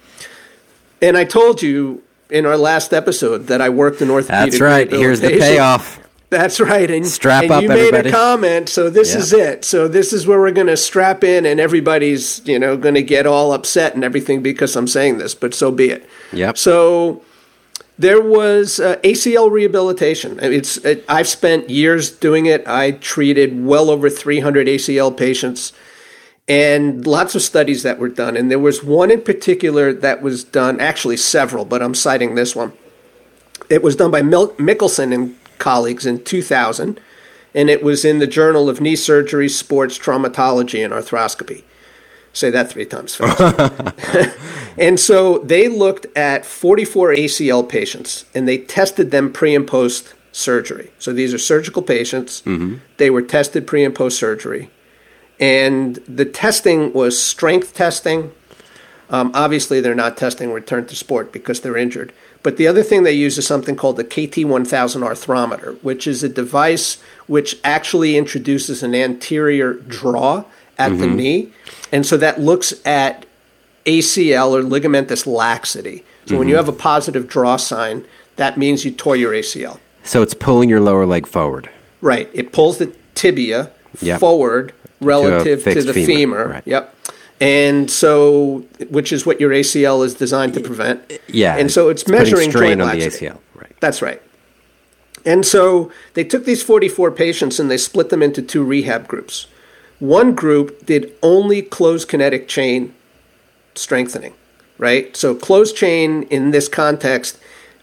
[1.01, 4.91] And I told you in our last episode that I worked in orthopedic That's right.
[4.91, 5.99] Here's the payoff.
[6.31, 6.91] That's right.
[6.91, 9.19] And, Strap and up, you made a comment, so this Yeah.
[9.21, 9.65] is it.
[9.65, 13.03] So this is where we're going to strap in, and everybody's you know going to
[13.03, 16.07] get all upset and everything because I'm saying this, but so be it.
[16.35, 16.59] Yep.
[16.59, 17.23] So
[17.99, 20.39] there was uh, ACL rehabilitation.
[20.43, 22.63] It's it, I've spent years doing it.
[22.67, 25.73] I treated well over 300 ACL patients,
[26.47, 28.37] and lots of studies that were done.
[28.37, 32.55] And there was one in particular that was done, actually several, but I'm citing this
[32.55, 32.75] one.
[33.71, 37.01] It was done by Mil- Mikkelsen and colleagues in 2000,
[37.55, 41.65] and it was in the Journal of Knee Surgery, Sports Traumatology, and Arthroscopy.
[42.33, 44.37] Say that three times fast.
[44.79, 50.15] and so they looked at 44 ACL patients, and they tested them pre and post
[50.31, 50.91] surgery.
[50.99, 52.43] So these are surgical patients.
[52.99, 54.71] They were tested pre and post surgery.
[55.41, 58.33] And the testing was strength testing,
[59.11, 62.13] um, obviously, they're not testing return to sport because they're injured.
[62.43, 66.29] But the other thing they use is something called the KT1000 arthrometer, which is a
[66.29, 70.45] device which actually introduces an anterior draw
[70.79, 71.17] at the mm-hmm.
[71.17, 71.53] knee.
[71.91, 73.27] And so that looks at
[73.87, 76.05] ACL or ligamentous laxity.
[76.27, 76.67] So when you mm-hmm.
[76.67, 78.05] have a positive draw sign,
[78.37, 79.81] that means you tore your ACL.
[80.05, 81.71] So it's pulling your lower leg forward.
[82.01, 82.31] Right.
[82.33, 84.21] It pulls the tibia Yep.
[84.21, 86.49] forward relative to, fixed the femur, femur.
[86.49, 86.63] right.
[86.67, 86.95] Yep.
[87.41, 91.21] And so, which is what your ACL is designed to prevent.
[91.29, 91.57] Yeah.
[91.57, 93.07] And so it's, putting measuring strain on the.
[93.07, 93.39] ACL.
[93.55, 93.75] Right.
[93.81, 94.21] That's right.
[95.25, 99.47] And so they took these 44 patients and they split them into two rehab groups.
[99.99, 102.95] One group did only closed kinetic chain
[103.75, 104.35] strengthening,
[104.79, 105.17] right?
[105.17, 107.39] So closed chain in this context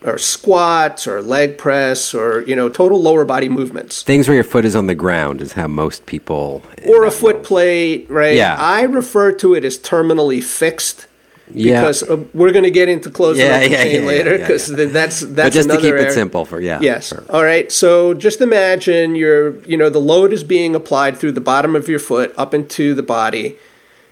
[0.05, 4.03] are squats or leg press or, you know, total lower body movements.
[4.03, 6.61] Things where your foot is on the ground is how most people.
[6.87, 8.35] Or a foot plate, right?
[8.35, 8.55] Yeah.
[8.57, 11.07] I refer to it as terminally fixed
[11.51, 11.81] Yeah.
[11.81, 14.31] because uh, we're going to get into closing Yeah, up the yeah, chain yeah, later
[14.31, 14.85] yeah, because yeah.
[14.85, 16.79] that's that's but just to keep it simple for yeah.
[16.81, 17.09] Yes.
[17.09, 17.23] sure.
[17.29, 17.71] All right.
[17.71, 21.87] So just imagine you're, you know, the load is being applied through the bottom of
[21.87, 23.57] your foot up into the body,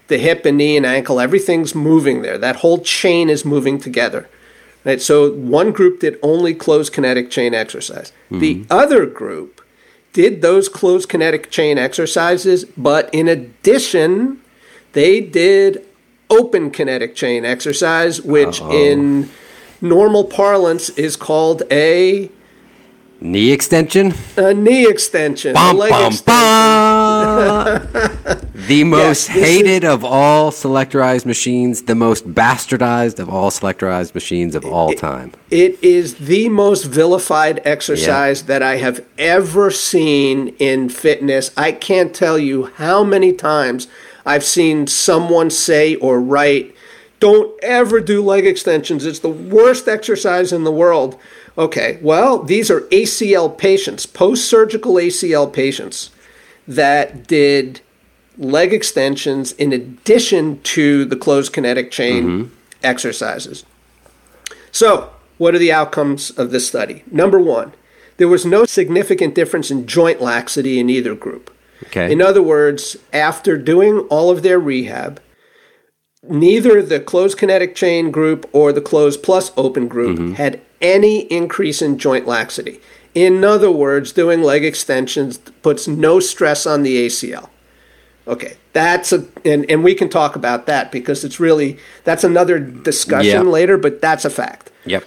[0.08, 2.36] the hip and knee and ankle, everything's moving there.
[2.38, 4.28] That whole chain is moving together.
[4.84, 5.00] Right?
[5.00, 8.12] So one group did only closed kinetic chain exercise.
[8.30, 8.38] Mm-hmm.
[8.40, 9.62] The other group
[10.12, 14.40] did those closed kinetic chain exercises, but in addition,
[14.92, 15.84] they did
[16.30, 18.70] open kinetic chain exercise, which Uh-oh.
[18.72, 19.30] in
[19.80, 22.30] normal parlance is called a
[23.20, 24.14] knee extension.
[24.36, 25.54] A knee extension.
[25.54, 26.24] Bum, bum, extension.
[26.26, 26.83] Bum.
[28.54, 34.14] the most yes, hated is, of all selectorized machines, the most bastardized of all selectorized
[34.14, 35.32] machines of all time.
[35.50, 38.46] It is the most vilified exercise yeah.
[38.46, 41.50] that I have ever seen in fitness.
[41.56, 43.88] I can't tell you how many times
[44.24, 46.74] I've seen someone say or write,
[47.20, 49.06] don't ever do leg extensions.
[49.06, 51.18] It's the worst exercise in the world.
[51.56, 56.10] Okay, well, these are ACL patients, post surgical ACL patients
[56.66, 57.80] that did
[58.36, 62.54] leg extensions in addition to the closed kinetic chain mm-hmm.
[62.82, 63.64] exercises.
[64.72, 67.04] So, what are the outcomes of this study?
[67.10, 67.72] Number one,
[68.16, 71.54] there was no significant difference in joint laxity in either group.
[71.84, 72.10] Okay.
[72.10, 75.20] In other words, after doing all of their rehab,
[76.22, 80.34] neither the closed kinetic chain group or the closed plus open group mm-hmm.
[80.34, 82.80] had any increase in joint laxity.
[83.14, 87.48] In other words, doing leg extensions puts no stress on the ACL.
[88.26, 92.58] Okay, that's a and, and we can talk about that because it's really that's another
[92.58, 93.44] discussion yep.
[93.44, 94.70] later, but that's a fact.
[94.86, 95.04] Yep.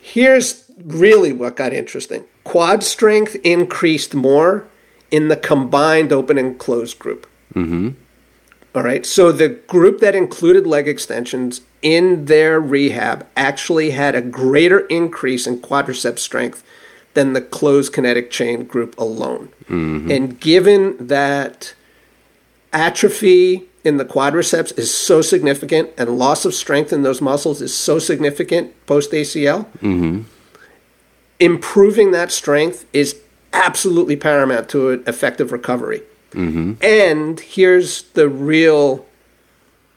[0.00, 2.24] Here's really what got interesting.
[2.44, 4.68] Quad strength increased more
[5.10, 7.26] in the combined open and closed group.
[7.54, 7.90] Mm-hmm.
[8.74, 9.04] All right.
[9.04, 15.46] So the group that included leg extensions in their rehab actually had a greater increase
[15.46, 16.64] in quadriceps strength
[17.14, 19.48] than the closed kinetic chain group alone.
[19.64, 20.10] Mm-hmm.
[20.10, 21.74] And given that
[22.72, 27.76] atrophy in the quadriceps is so significant and loss of strength in those muscles is
[27.76, 30.22] so significant post ACL, mm-hmm.
[31.40, 33.20] improving that strength is
[33.52, 36.02] absolutely paramount to an effective recovery.
[36.30, 36.82] Mm-hmm.
[36.82, 39.04] And here's the real,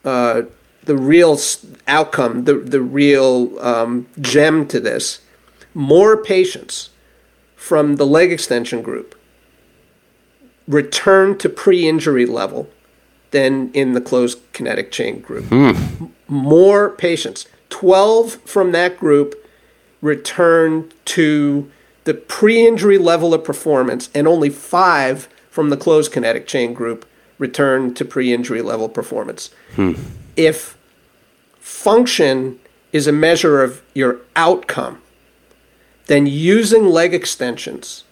[0.04, 0.44] uh,
[0.84, 1.40] the real
[1.88, 5.22] outcome, the the real um, gem to this:
[5.74, 6.90] more patients
[7.66, 9.16] from the leg extension group
[10.68, 12.70] return to pre-injury level
[13.32, 15.46] than in the closed kinetic chain group.
[15.46, 16.12] Mm.
[16.28, 19.34] More patients, twelve from that group,
[20.00, 21.72] return to
[22.04, 27.04] the pre injury level of performance, and only five from the closed kinetic chain group
[27.40, 29.50] return to pre injury level performance.
[29.76, 29.94] Hmm.
[30.36, 30.78] If
[31.60, 32.60] function
[32.94, 35.02] is a measure of your outcome,
[36.08, 38.04] then using leg extensions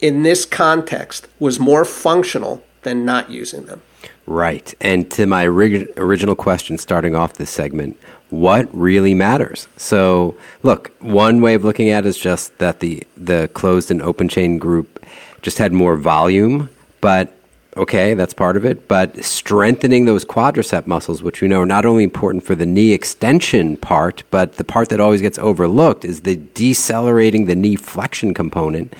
[0.00, 3.82] in this context was more functional than not using them.
[4.26, 4.74] Right.
[4.80, 7.98] And to my rig- original question starting off this segment,
[8.30, 9.68] what really matters?
[9.76, 14.00] So, look, one way of looking at it is just that the, the closed and
[14.00, 15.04] open chain group
[15.42, 16.70] just had more volume,
[17.00, 17.36] but
[17.76, 18.88] okay, that's part of it.
[18.88, 22.92] But strengthening those quadricep muscles, which we know are not only important for the knee
[22.92, 28.34] extension part, but the part that always gets overlooked is the decelerating the knee flexion
[28.34, 28.94] component.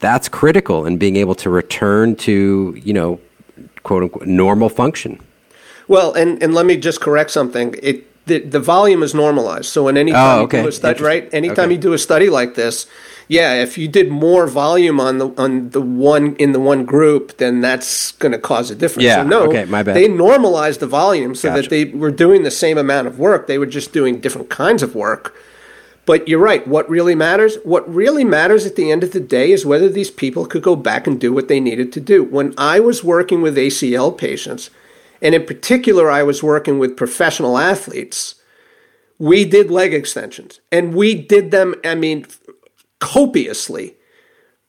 [0.00, 3.20] That's critical in being able to return to, you know,
[3.82, 5.20] quote unquote normal function.
[5.88, 7.74] Well, and, and let me just correct something.
[7.82, 9.66] It the, the volume is normalized.
[9.66, 10.58] So when anytime oh, okay.
[10.58, 11.34] you do a study, right?
[11.34, 11.72] Anytime okay.
[11.72, 12.86] you do a study like this,
[13.26, 17.36] yeah, if you did more volume on the on the one in the one group,
[17.38, 19.04] then that's going to cause a difference.
[19.04, 19.96] Yeah, so no, okay, my bad.
[19.96, 21.62] They normalized the volume so gotcha.
[21.62, 23.46] that they were doing the same amount of work.
[23.46, 25.34] They were just doing different kinds of work.
[26.06, 26.66] But you're right.
[26.66, 27.58] What really matters?
[27.64, 30.74] What really matters at the end of the day is whether these people could go
[30.74, 32.24] back and do what they needed to do.
[32.24, 34.70] When I was working with ACL patients,
[35.20, 38.36] and in particular, I was working with professional athletes,
[39.18, 42.26] we did leg extensions and we did them, I mean,
[43.00, 43.94] copiously.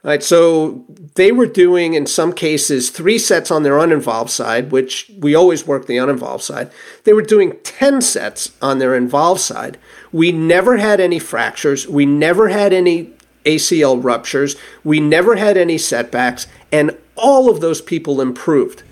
[0.02, 0.86] Right, so
[1.16, 5.68] they were doing in some cases three sets on their uninvolved side, which we always
[5.68, 6.72] work the uninvolved side.
[7.04, 9.78] They were doing 10 sets on their involved side.
[10.14, 11.86] We never had any fractures.
[11.86, 13.12] We never had any
[13.44, 14.56] ACL ruptures.
[14.86, 16.48] We never had any setbacks.
[16.72, 18.84] And all of those people improved.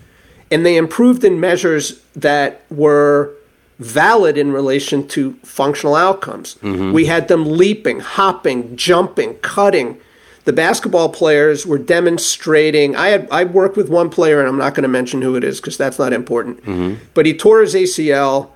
[0.50, 3.34] And they improved in measures that were
[3.80, 6.56] valid in relation to functional outcomes.
[6.56, 6.94] Mm-hmm.
[6.94, 10.00] We had them leaping, hopping, jumping, cutting.
[10.46, 12.96] The basketball players were demonstrating.
[12.96, 15.44] I had I worked with one player, and I'm not going to mention who it
[15.44, 16.64] is because that's not important.
[16.64, 17.04] Mm-hmm.
[17.14, 18.52] But he tore his ACL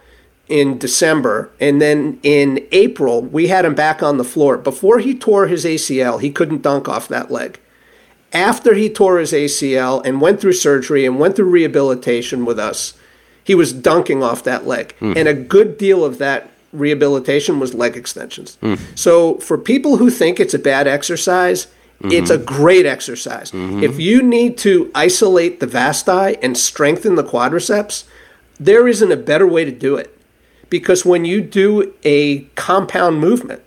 [0.47, 4.57] in December, and then in April we had him back on the floor.
[4.57, 7.59] Before he tore his ACL, he couldn't dunk off that leg.
[8.33, 12.93] After he tore his ACL and went through surgery and went through rehabilitation with us,
[13.43, 14.95] he was dunking off that leg.
[14.99, 15.13] Hmm.
[15.15, 18.55] And a good deal of that rehabilitation was leg extensions.
[18.61, 18.75] Hmm.
[18.95, 21.65] So for people who think it's a bad exercise,
[22.01, 22.11] mm-hmm.
[22.11, 23.51] it's a great exercise.
[23.51, 23.83] Mm-hmm.
[23.83, 28.05] If you need to isolate the vasti and strengthen the quadriceps,
[28.59, 30.17] there isn't a better way to do it.
[30.69, 33.61] Because when you do a compound movement,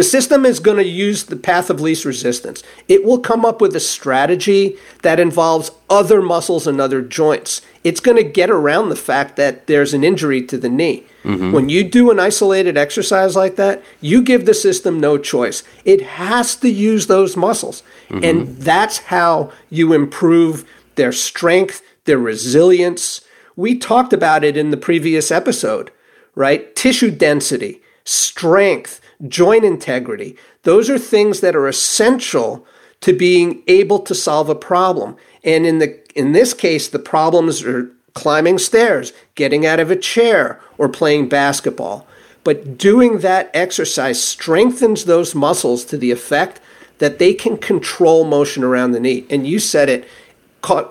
[0.00, 2.62] the system is going to use the path of least resistance.
[2.88, 7.60] It will come up with a strategy that involves other muscles and other joints.
[7.84, 11.04] It's going to get around the fact that there's an injury to the knee.
[11.22, 11.52] Mm-hmm.
[11.52, 15.62] When you do an isolated exercise like that, you give the system no choice.
[15.84, 17.82] It has to use those muscles.
[18.08, 18.24] Mm-hmm.
[18.24, 20.64] And that's how you improve
[20.94, 23.20] their strength, their resilience.
[23.54, 25.90] We talked about it in the previous episode,
[26.34, 26.74] right?
[26.74, 30.36] Tissue density, strength, joint integrity.
[30.62, 32.66] Those are things that are essential
[33.00, 35.16] to being able to solve a problem.
[35.44, 39.96] And in the in this case, the problems are climbing stairs, getting out of a
[39.96, 42.06] chair, or playing basketball.
[42.42, 46.60] But doing that exercise strengthens those muscles to the effect
[46.98, 49.24] that they can control motion around the knee.
[49.30, 50.08] And you said it,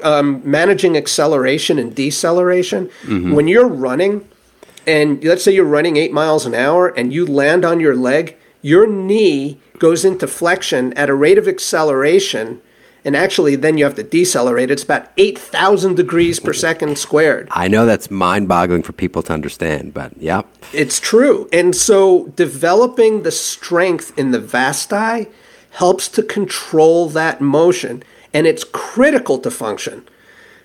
[0.03, 2.89] um, managing acceleration and deceleration.
[3.33, 4.27] When you're running,
[4.89, 8.35] and let's say you're running eight miles an hour and you land on your leg,
[8.63, 12.59] your knee goes into flexion at a rate of acceleration.
[13.05, 14.71] And actually, then you have to decelerate.
[14.71, 17.47] It's about 8,000 degrees per second squared.
[17.51, 20.47] I know that's mind boggling for people to understand, but yep.
[20.73, 21.47] It's true.
[21.53, 25.27] And so developing the strength in the vasti
[25.69, 28.03] helps to control that motion,
[28.33, 30.07] and it's critical to function.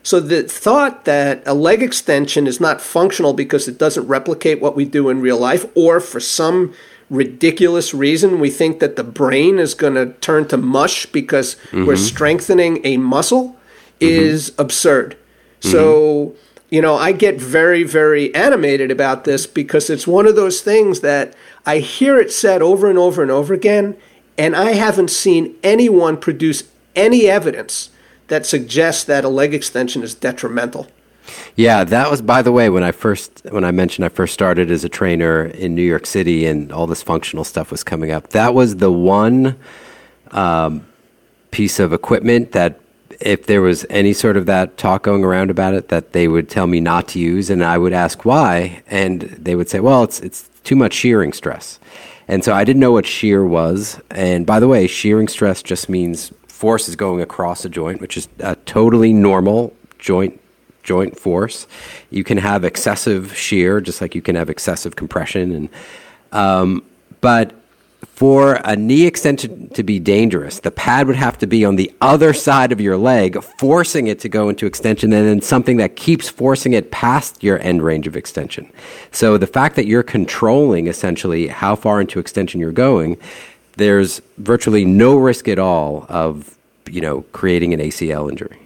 [0.04, 4.76] So the thought that a leg extension is not functional because it doesn't replicate what
[4.76, 6.74] we do in real life, or for some
[7.08, 11.94] ridiculous reason we think that the brain is going to turn to mush because we're
[11.94, 11.96] mm-hmm.
[11.96, 13.56] strengthening a muscle, mm-hmm.
[14.00, 15.16] is absurd.
[15.60, 15.70] Mm-hmm.
[15.70, 16.34] So,
[16.68, 21.00] you know, I get very, very animated about this because it's one of those things
[21.00, 23.96] that I hear it said over and over and over again,
[24.36, 26.64] and I haven't seen anyone produce
[26.94, 27.88] any evidence
[28.28, 30.88] that suggests that a leg extension is detrimental.
[31.56, 34.70] Yeah, that was by the way when I first when I mentioned I first started
[34.70, 38.30] as a trainer in New York City and all this functional stuff was coming up.
[38.30, 39.56] That was the one
[40.32, 40.86] um,
[41.50, 42.80] piece of equipment that
[43.20, 46.50] if there was any sort of that talk going around about it that they would
[46.50, 50.02] tell me not to use and I would ask why and they would say, "Well,
[50.02, 51.78] it's it's too much shearing stress."
[52.26, 54.00] And so I didn't know what shear was.
[54.10, 56.32] And by the way, shearing stress just means
[56.64, 60.40] force is going across a joint, which is a totally normal joint
[60.82, 61.66] joint force.
[62.08, 65.68] You can have excessive shear, just like you can have excessive compression, and
[66.32, 66.82] um,
[67.20, 67.52] but
[68.14, 71.92] for a knee extension to be dangerous, the pad would have to be on the
[72.00, 75.96] other side of your leg, forcing it to go into extension, and then something that
[75.96, 78.72] keeps forcing it past your end range of extension.
[79.12, 83.18] So the fact that you're controlling essentially how far into extension you're going,
[83.76, 86.53] there's virtually no risk at all of
[86.90, 88.58] you know creating an ACL injury.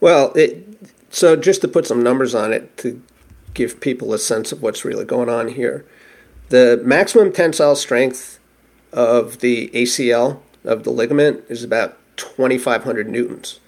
[0.00, 0.66] Well, it,
[1.10, 3.02] so just to put some numbers on it to
[3.54, 5.84] give people a sense of what's really going on here,
[6.50, 8.38] the maximum tensile strength
[8.92, 13.60] of the ACL of the ligament is about 2,500 newtons.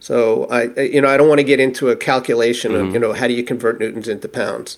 [0.00, 3.14] So I, you know, I don't want to get into a calculation of, you know,
[3.14, 4.76] how do you convert newtons into pounds,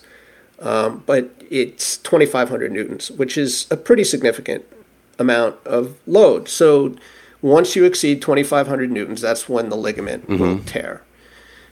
[0.59, 4.63] um, but it's 2,500 newtons, which is a pretty significant
[5.19, 6.47] amount of load.
[6.47, 6.95] So
[7.41, 10.65] once you exceed 2,500 newtons, that's when the ligament will mm-hmm.
[10.65, 11.03] tear.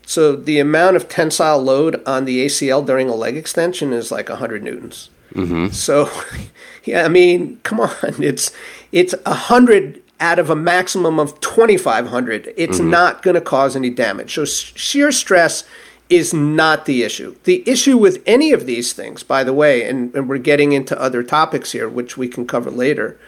[0.05, 4.29] So the amount of tensile load on the ACL during a leg extension is like
[4.29, 5.09] 100 newtons.
[5.33, 5.69] Mm-hmm.
[5.69, 6.09] So,
[6.83, 8.51] yeah, I mean, come on, it's
[8.91, 12.53] it's 100 out of a maximum of 2,500.
[12.55, 12.89] It's mm-hmm.
[12.89, 14.35] not going to cause any damage.
[14.35, 15.65] So shear stress
[16.09, 17.35] is not the issue.
[17.43, 20.99] The issue with any of these things, by the way, and, and we're getting into
[20.99, 23.19] other topics here, which we can cover later,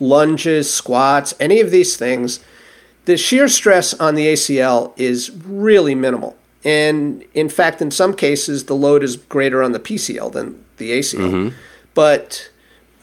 [0.00, 2.40] lunges, squats, any of these things,
[3.04, 6.36] the shear stress on the ACL is really minimal.
[6.64, 10.92] And in fact, in some cases, the load is greater on the PCL than the
[10.92, 11.30] ACL.
[11.92, 12.50] But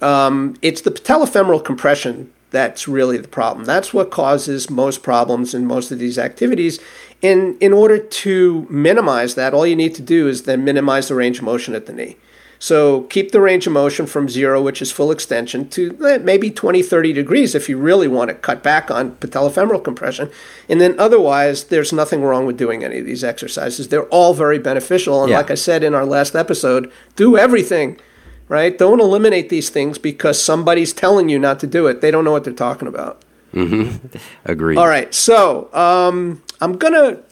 [0.01, 3.65] um, it's the patellofemoral compression that's really the problem.
[3.65, 6.80] That's what causes most problems in most of these activities.
[7.23, 11.15] And in order to minimize that, all you need to do is then minimize the
[11.15, 12.18] range of motion at the knee.
[12.61, 16.51] So keep the range of motion from zero, which is full extension, to eh, maybe
[16.51, 20.29] 20, 30 degrees if you really want to cut back on patellofemoral compression.
[20.69, 23.88] And then otherwise, there's nothing wrong with doing any of these exercises.
[23.88, 25.23] They're all very beneficial.
[25.23, 25.38] And Yeah.
[25.38, 27.99] like I said in our last episode, do everything,
[28.47, 28.77] right?
[28.77, 32.01] Don't eliminate these things because somebody's telling you not to do it.
[32.01, 33.23] They don't know what they're talking about.
[34.45, 34.77] Agreed.
[34.77, 37.23] All right, so um, I'm going to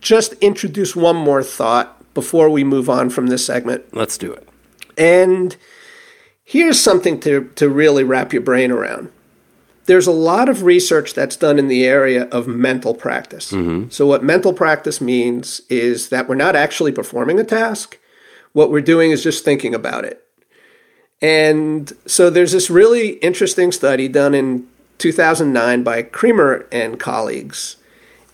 [0.00, 3.84] just introduce one more thought before we move on from this segment.
[3.94, 4.48] Let's do it.
[4.96, 5.56] And
[6.44, 9.10] here's something to, to really wrap your brain around.
[9.86, 13.52] There's a lot of research that's done in the area of mental practice.
[13.52, 13.88] Mm-hmm.
[13.88, 17.98] So, what mental practice means is that we're not actually performing a task.
[18.52, 20.22] What we're doing is just thinking about it.
[21.22, 24.68] And so, there's this really interesting study done in
[24.98, 27.77] 2009 by Kremer and colleagues.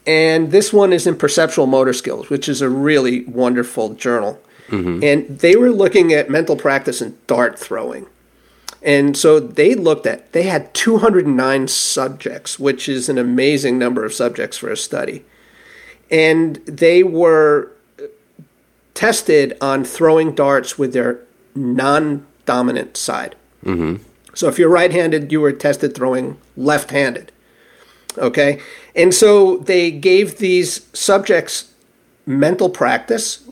[0.06, 4.40] And this one is in perceptual motor skills, which is a really wonderful journal.
[4.68, 5.02] Mm-hmm.
[5.02, 8.06] And they were looking at mental practice and dart throwing.
[8.82, 14.12] And so they looked at, they had 209 subjects, which is an amazing number of
[14.12, 15.24] subjects for a study.
[16.10, 17.72] And they were
[18.92, 21.20] tested on throwing darts with their
[21.54, 23.36] non dominant side.
[23.64, 24.02] Mm-hmm.
[24.34, 27.32] So if you're right handed, you were tested throwing left handed.
[28.18, 28.60] Okay?
[28.94, 31.72] And so they gave these subjects
[32.26, 33.42] mental practice,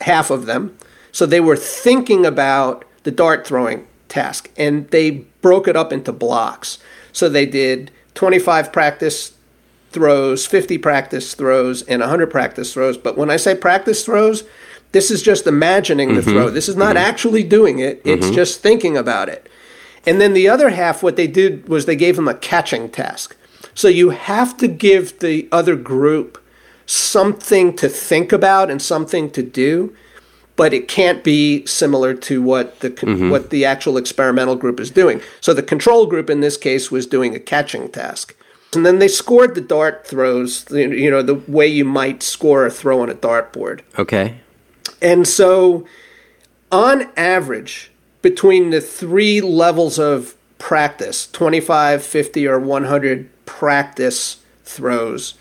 [0.00, 0.76] half of them.
[1.12, 5.10] So they were thinking about the dart throwing task and they
[5.42, 6.78] broke it up into blocks.
[7.12, 9.32] So they did 25 practice
[9.90, 12.96] throws, 50 practice throws, and 100 practice throws.
[12.96, 14.44] But when I say practice throws,
[14.92, 16.30] this is just imagining the mm-hmm.
[16.30, 16.50] throw.
[16.50, 17.06] This is not mm-hmm.
[17.08, 18.34] actually doing it, it's mm-hmm.
[18.34, 19.48] just thinking about it.
[20.06, 23.36] And then the other half, what they did was they gave them a catching task.
[23.74, 26.42] So you have to give the other group
[26.86, 29.94] something to think about and something to do,
[30.56, 33.30] but it can't be similar to what the mm-hmm.
[33.30, 35.20] what the actual experimental group is doing.
[35.40, 38.36] So the control group in this case was doing a catching task.
[38.74, 42.70] And then they scored the dart throws, you know, the way you might score a
[42.70, 43.80] throw on a dartboard.
[43.98, 44.36] Okay.
[45.02, 45.86] And so
[46.70, 47.90] on average,
[48.22, 55.34] between the three levels of practice 25, 50, or 100 practice throws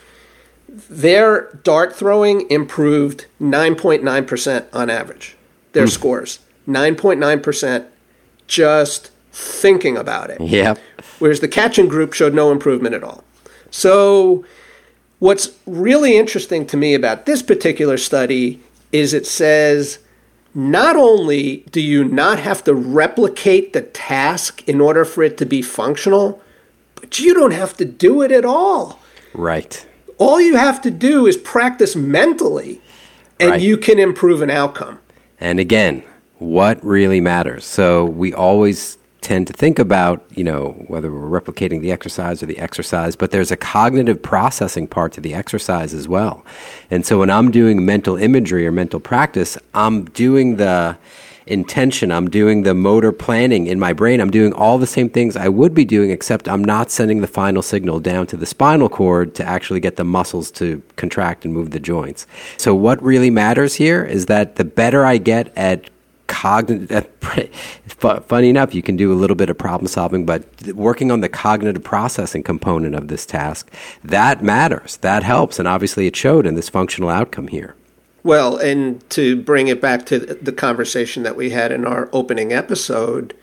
[0.68, 5.36] their dart throwing improved 9.9% on average,
[5.74, 5.92] their mm.
[5.92, 6.40] scores.
[6.68, 7.86] 9.9%
[8.48, 10.42] just thinking about it.
[10.42, 10.76] Yeah.
[11.20, 13.24] Whereas the catching group showed no improvement at all.
[13.72, 14.46] So,
[15.20, 18.62] what's really interesting to me about this particular study
[18.92, 20.00] is it says
[20.56, 25.46] not only do you not have to replicate the task in order for it to
[25.46, 26.42] be functional,
[27.10, 29.00] but you don't have to do it at all.
[29.34, 29.84] Right.
[30.20, 32.82] All you have to do is practice mentally,
[33.40, 33.62] and right.
[33.62, 35.00] you can improve an outcome.
[35.40, 36.04] And again,
[36.38, 37.66] what really matters?
[37.66, 42.46] So we always tend to think about, you know, whether we're replicating the exercise or
[42.46, 46.46] the exercise, but there's a cognitive processing part to the exercise as well.
[46.92, 50.96] And so when I'm doing mental imagery or mental practice, I'm doing the
[51.50, 55.36] intention, I'm doing the motor planning in my brain, I'm doing all the same things
[55.36, 58.90] I would be doing, except I'm not sending the final signal down to the spinal
[58.90, 62.28] cord to actually get the muscles to contract and move the joints.
[62.58, 65.90] So what really matters here is that the better I get at
[66.28, 67.08] cognitive
[68.28, 71.28] funny enough you can do a little bit of problem solving but working on the
[71.28, 73.72] cognitive processing component of this task
[74.04, 74.98] that matters.
[74.98, 75.58] That helps.
[75.58, 77.76] And obviously it showed in this functional outcome here
[78.24, 82.54] well and to bring it back to the conversation that we had in our opening
[82.54, 83.36] episode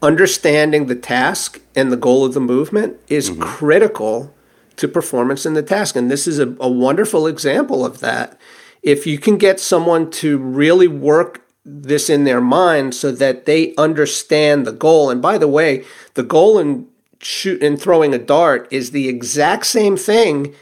[0.00, 3.42] understanding the task and the goal of the movement is mm-hmm.
[3.42, 4.34] critical
[4.76, 8.38] to performance in the task and this is a, a wonderful example of that
[8.82, 13.74] if you can get someone to really work this in their mind so that they
[13.76, 15.10] understand the goal.
[15.10, 15.84] And by the way,
[16.14, 16.86] the goal in
[17.20, 20.54] shoot in throwing a dart is the exact same thing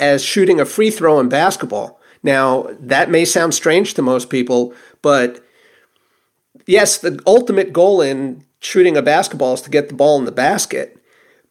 [0.00, 1.97] as shooting a free throw in basketball.
[2.22, 5.44] Now, that may sound strange to most people, but
[6.66, 10.32] yes, the ultimate goal in shooting a basketball is to get the ball in the
[10.32, 10.96] basket.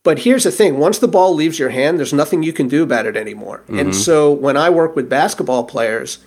[0.03, 2.83] But here's the thing once the ball leaves your hand, there's nothing you can do
[2.83, 3.59] about it anymore.
[3.63, 3.79] Mm-hmm.
[3.79, 6.19] And so when I work with basketball players,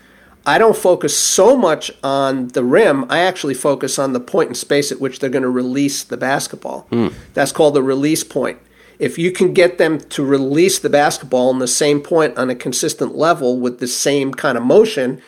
[0.47, 3.05] I don't focus so much on the rim.
[3.11, 6.17] I actually focus on the point in space at which they're going to release the
[6.17, 6.89] basketball.
[6.91, 7.13] Mm.
[7.35, 8.59] That's called the release point.
[9.01, 12.55] If you can get them to release the basketball in the same point on a
[12.55, 15.23] consistent level with the same kind of motion,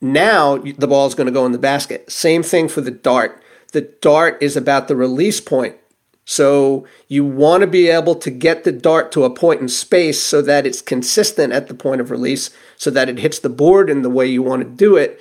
[0.00, 2.10] now the ball is going to go in the basket.
[2.12, 3.42] Same thing for the dart.
[3.72, 5.76] The dart is about the release point.
[6.24, 10.22] So you want to be able to get the dart to a point in space
[10.22, 13.90] so that it's consistent at the point of release, so that it hits the board
[13.90, 15.20] in the way you want to do it.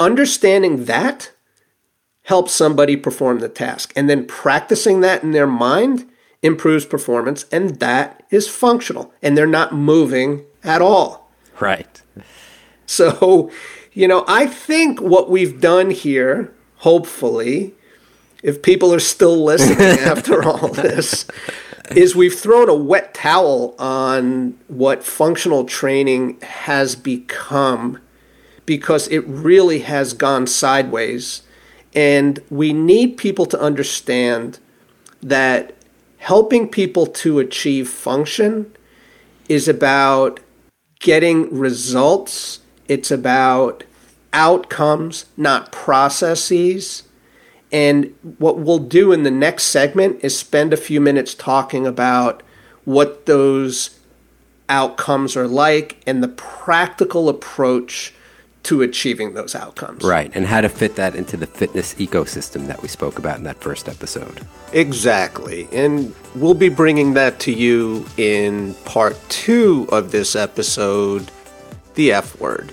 [0.00, 1.30] Understanding that
[2.22, 3.92] helps somebody perform the task.
[3.94, 6.08] And then practicing that in their mind
[6.42, 9.12] improves performance, and that is functional.
[9.22, 11.30] And they're not moving at all.
[11.60, 12.02] Right.
[12.86, 13.50] So,
[13.92, 17.74] you know, I think what we've done here, hopefully,
[18.42, 21.26] if people are still listening after all this,
[21.96, 27.98] is we've thrown a wet towel on what functional training has become
[28.66, 31.42] because it really has gone sideways.
[31.94, 34.58] And we need people to understand
[35.22, 35.76] that
[36.22, 38.72] helping people to achieve function
[39.48, 40.38] is about
[41.00, 43.82] getting results, it's about
[44.32, 47.02] outcomes, not processes.
[47.72, 52.44] And what we'll do in the next segment is spend a few minutes talking about
[52.84, 53.98] what those
[54.68, 58.14] outcomes are like and the practical approach
[58.64, 60.04] to achieving those outcomes.
[60.04, 63.44] Right, and how to fit that into the fitness ecosystem that we spoke about in
[63.44, 64.46] that first episode.
[64.72, 65.68] Exactly.
[65.72, 71.30] And we'll be bringing that to you in part two of this episode
[71.94, 72.72] The F Word.